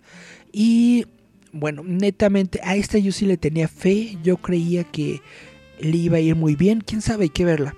Y 0.51 1.05
bueno, 1.51 1.83
netamente 1.85 2.59
a 2.63 2.75
esta 2.75 2.97
yo 2.97 3.11
sí 3.11 3.25
le 3.25 3.37
tenía 3.37 3.67
fe. 3.67 4.17
Yo 4.23 4.37
creía 4.37 4.83
que 4.83 5.21
le 5.79 5.97
iba 5.97 6.17
a 6.17 6.21
ir 6.21 6.35
muy 6.35 6.55
bien. 6.55 6.81
Quién 6.81 7.01
sabe, 7.01 7.25
hay 7.25 7.29
que 7.29 7.45
verla. 7.45 7.75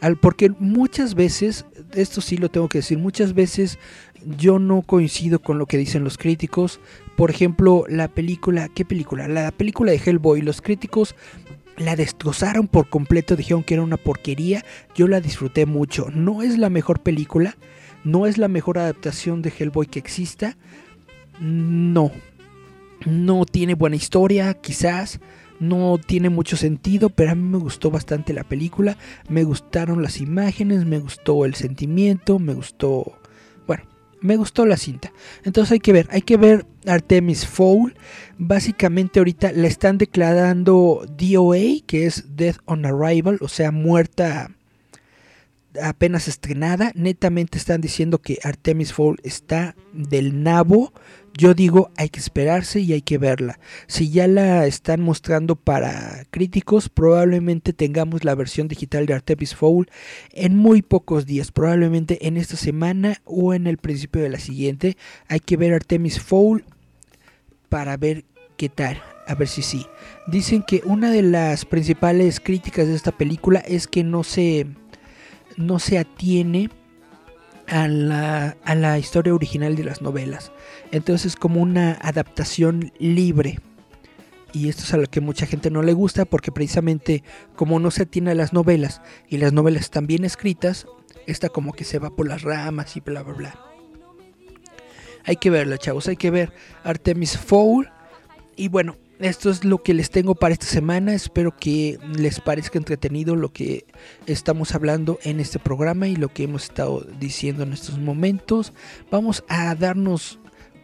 Al, 0.00 0.16
porque 0.16 0.50
muchas 0.58 1.14
veces, 1.14 1.66
esto 1.92 2.20
sí 2.20 2.38
lo 2.38 2.48
tengo 2.48 2.68
que 2.68 2.78
decir, 2.78 2.96
muchas 2.96 3.34
veces 3.34 3.78
yo 4.38 4.58
no 4.58 4.80
coincido 4.82 5.40
con 5.40 5.58
lo 5.58 5.66
que 5.66 5.76
dicen 5.76 6.04
los 6.04 6.16
críticos. 6.16 6.80
Por 7.20 7.30
ejemplo, 7.30 7.84
la 7.86 8.08
película, 8.08 8.70
¿qué 8.70 8.86
película? 8.86 9.28
La 9.28 9.50
película 9.50 9.92
de 9.92 10.00
Hellboy. 10.02 10.40
Los 10.40 10.62
críticos 10.62 11.14
la 11.76 11.94
destrozaron 11.94 12.66
por 12.66 12.88
completo, 12.88 13.36
dijeron 13.36 13.62
que 13.62 13.74
era 13.74 13.82
una 13.82 13.98
porquería. 13.98 14.64
Yo 14.94 15.06
la 15.06 15.20
disfruté 15.20 15.66
mucho. 15.66 16.06
No 16.14 16.40
es 16.40 16.56
la 16.56 16.70
mejor 16.70 17.02
película, 17.02 17.58
no 18.04 18.26
es 18.26 18.38
la 18.38 18.48
mejor 18.48 18.78
adaptación 18.78 19.42
de 19.42 19.50
Hellboy 19.50 19.86
que 19.86 19.98
exista. 19.98 20.56
No. 21.38 22.10
No 23.04 23.44
tiene 23.44 23.74
buena 23.74 23.96
historia, 23.96 24.54
quizás. 24.54 25.20
No 25.58 25.98
tiene 25.98 26.30
mucho 26.30 26.56
sentido, 26.56 27.10
pero 27.10 27.32
a 27.32 27.34
mí 27.34 27.46
me 27.46 27.58
gustó 27.58 27.90
bastante 27.90 28.32
la 28.32 28.44
película. 28.44 28.96
Me 29.28 29.44
gustaron 29.44 30.00
las 30.00 30.22
imágenes, 30.22 30.86
me 30.86 30.98
gustó 30.98 31.44
el 31.44 31.54
sentimiento, 31.54 32.38
me 32.38 32.54
gustó... 32.54 33.19
Me 34.20 34.36
gustó 34.36 34.66
la 34.66 34.76
cinta. 34.76 35.12
Entonces 35.44 35.72
hay 35.72 35.80
que 35.80 35.92
ver, 35.92 36.06
hay 36.10 36.22
que 36.22 36.36
ver 36.36 36.66
Artemis 36.86 37.46
Fowl. 37.46 37.94
Básicamente 38.38 39.20
ahorita 39.20 39.52
le 39.52 39.66
están 39.66 39.98
declarando 39.98 41.06
DOA, 41.18 41.82
que 41.86 42.06
es 42.06 42.36
Death 42.36 42.58
on 42.66 42.84
Arrival, 42.84 43.38
o 43.40 43.48
sea, 43.48 43.70
muerta 43.70 44.50
apenas 45.82 46.28
estrenada. 46.28 46.92
Netamente 46.94 47.58
están 47.58 47.80
diciendo 47.80 48.18
que 48.18 48.38
Artemis 48.42 48.92
Fowl 48.92 49.18
está 49.22 49.74
del 49.92 50.42
nabo. 50.42 50.92
Yo 51.36 51.54
digo, 51.54 51.90
hay 51.96 52.08
que 52.08 52.20
esperarse 52.20 52.80
y 52.80 52.92
hay 52.92 53.02
que 53.02 53.16
verla. 53.16 53.58
Si 53.86 54.10
ya 54.10 54.26
la 54.26 54.66
están 54.66 55.00
mostrando 55.00 55.56
para 55.56 56.24
críticos, 56.30 56.88
probablemente 56.88 57.72
tengamos 57.72 58.24
la 58.24 58.34
versión 58.34 58.68
digital 58.68 59.06
de 59.06 59.14
Artemis 59.14 59.54
Fowl 59.54 59.88
en 60.32 60.56
muy 60.56 60.82
pocos 60.82 61.26
días. 61.26 61.52
Probablemente 61.52 62.26
en 62.26 62.36
esta 62.36 62.56
semana 62.56 63.22
o 63.24 63.54
en 63.54 63.66
el 63.66 63.78
principio 63.78 64.22
de 64.22 64.28
la 64.28 64.38
siguiente. 64.38 64.96
Hay 65.28 65.40
que 65.40 65.56
ver 65.56 65.72
Artemis 65.72 66.20
Fowl 66.20 66.64
para 67.68 67.96
ver 67.96 68.24
qué 68.56 68.68
tal. 68.68 69.00
A 69.26 69.34
ver 69.34 69.48
si 69.48 69.62
sí. 69.62 69.86
Dicen 70.26 70.62
que 70.62 70.82
una 70.84 71.10
de 71.10 71.22
las 71.22 71.64
principales 71.64 72.40
críticas 72.40 72.88
de 72.88 72.96
esta 72.96 73.12
película 73.12 73.60
es 73.60 73.86
que 73.86 74.02
no 74.02 74.24
se, 74.24 74.66
no 75.56 75.78
se 75.78 75.98
atiene 75.98 76.68
a 77.70 77.88
la, 77.88 78.56
a 78.64 78.74
la 78.74 78.98
historia 78.98 79.34
original 79.34 79.76
de 79.76 79.84
las 79.84 80.02
novelas. 80.02 80.52
Entonces 80.90 81.32
es 81.32 81.36
como 81.36 81.62
una 81.62 81.92
adaptación 82.02 82.92
libre. 82.98 83.60
Y 84.52 84.68
esto 84.68 84.82
es 84.82 84.92
a 84.92 84.96
lo 84.96 85.06
que 85.06 85.20
mucha 85.20 85.46
gente 85.46 85.70
no 85.70 85.82
le 85.82 85.92
gusta 85.92 86.24
porque 86.24 86.50
precisamente 86.50 87.22
como 87.54 87.78
no 87.78 87.92
se 87.92 88.02
atiene 88.02 88.32
a 88.32 88.34
las 88.34 88.52
novelas 88.52 89.00
y 89.28 89.38
las 89.38 89.52
novelas 89.52 89.82
están 89.82 90.08
bien 90.08 90.24
escritas, 90.24 90.86
esta 91.26 91.48
como 91.48 91.72
que 91.72 91.84
se 91.84 92.00
va 92.00 92.10
por 92.10 92.26
las 92.26 92.42
ramas 92.42 92.96
y 92.96 93.00
bla 93.00 93.22
bla 93.22 93.34
bla. 93.34 93.60
Hay 95.24 95.36
que 95.36 95.50
verla, 95.50 95.78
chavos, 95.78 96.08
hay 96.08 96.16
que 96.16 96.30
ver 96.30 96.52
Artemis 96.82 97.38
Fowl. 97.38 97.88
Y 98.56 98.68
bueno, 98.68 98.96
esto 99.20 99.50
es 99.50 99.64
lo 99.64 99.82
que 99.82 99.94
les 99.94 100.10
tengo 100.10 100.34
para 100.34 100.52
esta 100.52 100.66
semana. 100.66 101.14
Espero 101.14 101.56
que 101.56 101.98
les 102.16 102.40
parezca 102.40 102.78
entretenido 102.78 103.36
lo 103.36 103.52
que 103.52 103.86
estamos 104.26 104.74
hablando 104.74 105.18
en 105.22 105.40
este 105.40 105.58
programa 105.58 106.08
y 106.08 106.16
lo 106.16 106.28
que 106.28 106.44
hemos 106.44 106.64
estado 106.64 107.06
diciendo 107.18 107.62
en 107.62 107.72
estos 107.72 107.98
momentos. 107.98 108.72
Vamos 109.10 109.44
a 109.48 109.74
darnos 109.74 110.40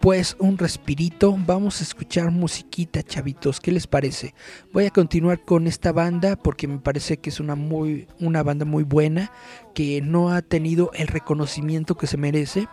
después 0.07 0.37
un 0.39 0.57
respirito, 0.57 1.37
vamos 1.47 1.81
a 1.81 1.83
escuchar 1.83 2.31
musiquita, 2.31 3.03
chavitos, 3.03 3.59
¿qué 3.61 3.73
les 3.73 3.89
parece? 3.89 4.35
Voy 4.73 4.85
a 4.85 4.91
continuar 4.91 5.45
con 5.45 5.67
esta 5.67 5.91
banda 5.91 6.37
porque 6.37 6.69
me 6.69 6.79
parece 6.79 7.17
que 7.17 7.31
es 7.31 7.41
una 7.41 7.57
muy 7.57 8.07
una 8.21 8.45
banda 8.45 8.65
muy 8.65 8.85
buena 8.85 9.33
que 9.75 10.01
no 10.03 10.31
ha 10.31 10.43
tenido 10.43 10.93
el 10.95 11.09
reconocimiento 11.09 11.97
que 11.97 12.07
se 12.07 12.19
merece. 12.19 12.69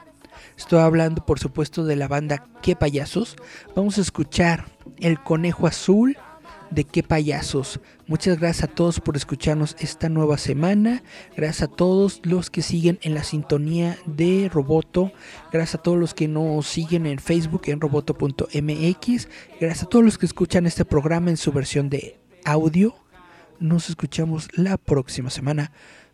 Estoy 0.58 0.80
hablando, 0.80 1.26
por 1.26 1.40
supuesto, 1.40 1.86
de 1.86 1.96
la 1.96 2.08
banda 2.08 2.46
Qué 2.62 2.76
payasos. 2.76 3.36
Vamos 3.76 3.98
a 3.98 4.02
escuchar 4.02 4.66
El 5.00 5.22
Conejo 5.22 5.68
Azul 5.68 6.18
de 6.74 6.84
Qué 6.84 7.04
payasos. 7.04 7.80
Muchas 8.08 8.40
gracias 8.40 8.70
a 8.70 8.74
todos 8.74 9.00
por 9.00 9.16
escucharnos 9.16 9.76
esta 9.80 10.10
nueva 10.10 10.38
semana. 10.38 11.04
Gracias 11.36 11.64
a 11.64 11.68
todos 11.68 12.22
los 12.24 12.50
que 12.50 12.62
siguen 12.62 13.00
en 13.02 13.14
la 13.14 13.24
sintonía 13.24 13.98
de 14.06 14.50
Roboto. 14.52 15.12
Gracias 15.52 15.76
a 15.76 15.84
todos 15.84 16.00
los 16.00 16.14
que 16.14 16.28
nos 16.28 16.68
siguen 16.68 17.06
en 17.06 17.20
Facebook 17.20 17.64
en 17.66 17.80
roboto.mx. 17.80 19.28
Gracias 19.60 19.84
a 19.84 19.90
todos 19.90 20.06
los 20.06 20.18
que 20.18 20.26
escuchan 20.26 20.66
este 20.66 20.86
programa 20.86 21.30
en 21.30 21.38
su 21.38 21.52
versión 21.52 21.90
de 21.90 22.20
audio. 22.44 22.96
Nos 23.60 23.90
escuchamos 23.90 24.50
la 24.54 24.78
próxima 24.78 25.30
semana. 25.30 25.72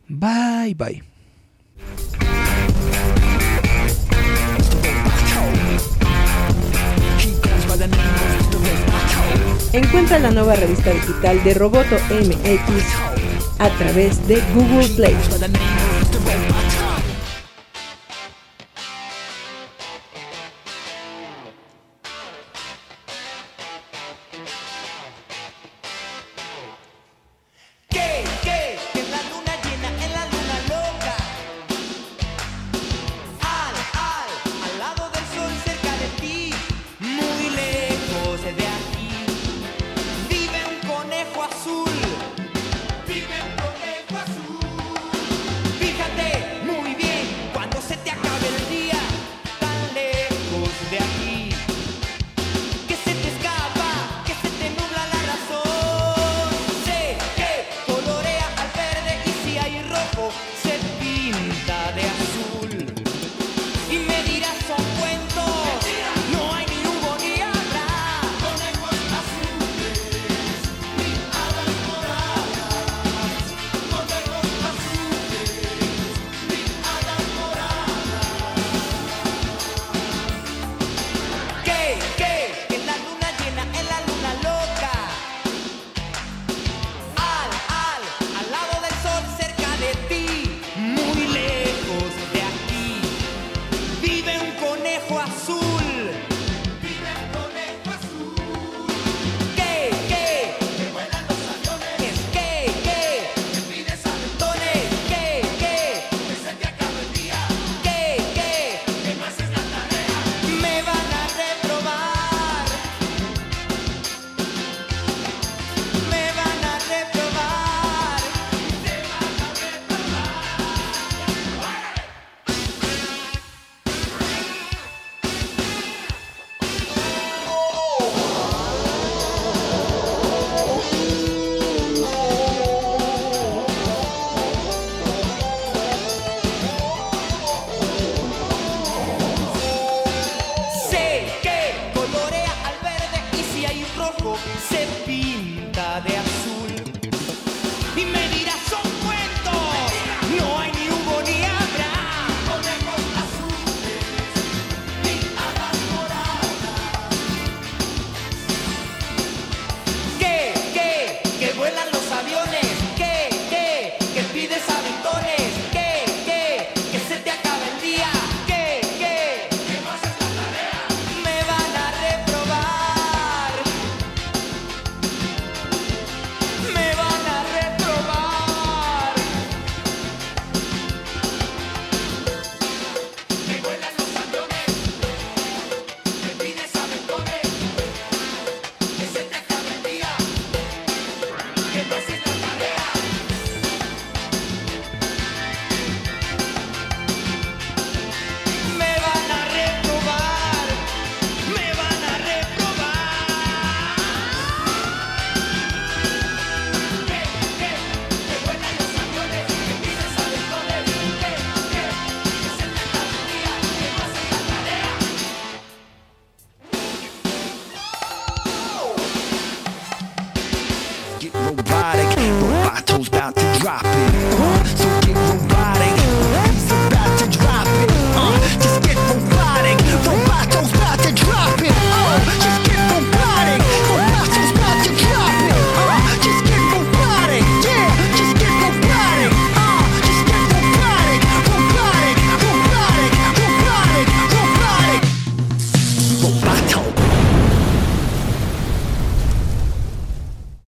Bye 0.08 0.76
bye. 0.76 1.04
Encuentra 9.72 10.18
la 10.18 10.32
nueva 10.32 10.56
revista 10.56 10.92
digital 10.92 11.44
de 11.44 11.54
Roboto 11.54 11.96
MX 12.10 13.60
a 13.60 13.70
través 13.78 14.28
de 14.28 14.42
Google 14.56 14.88
Play. 14.96 15.16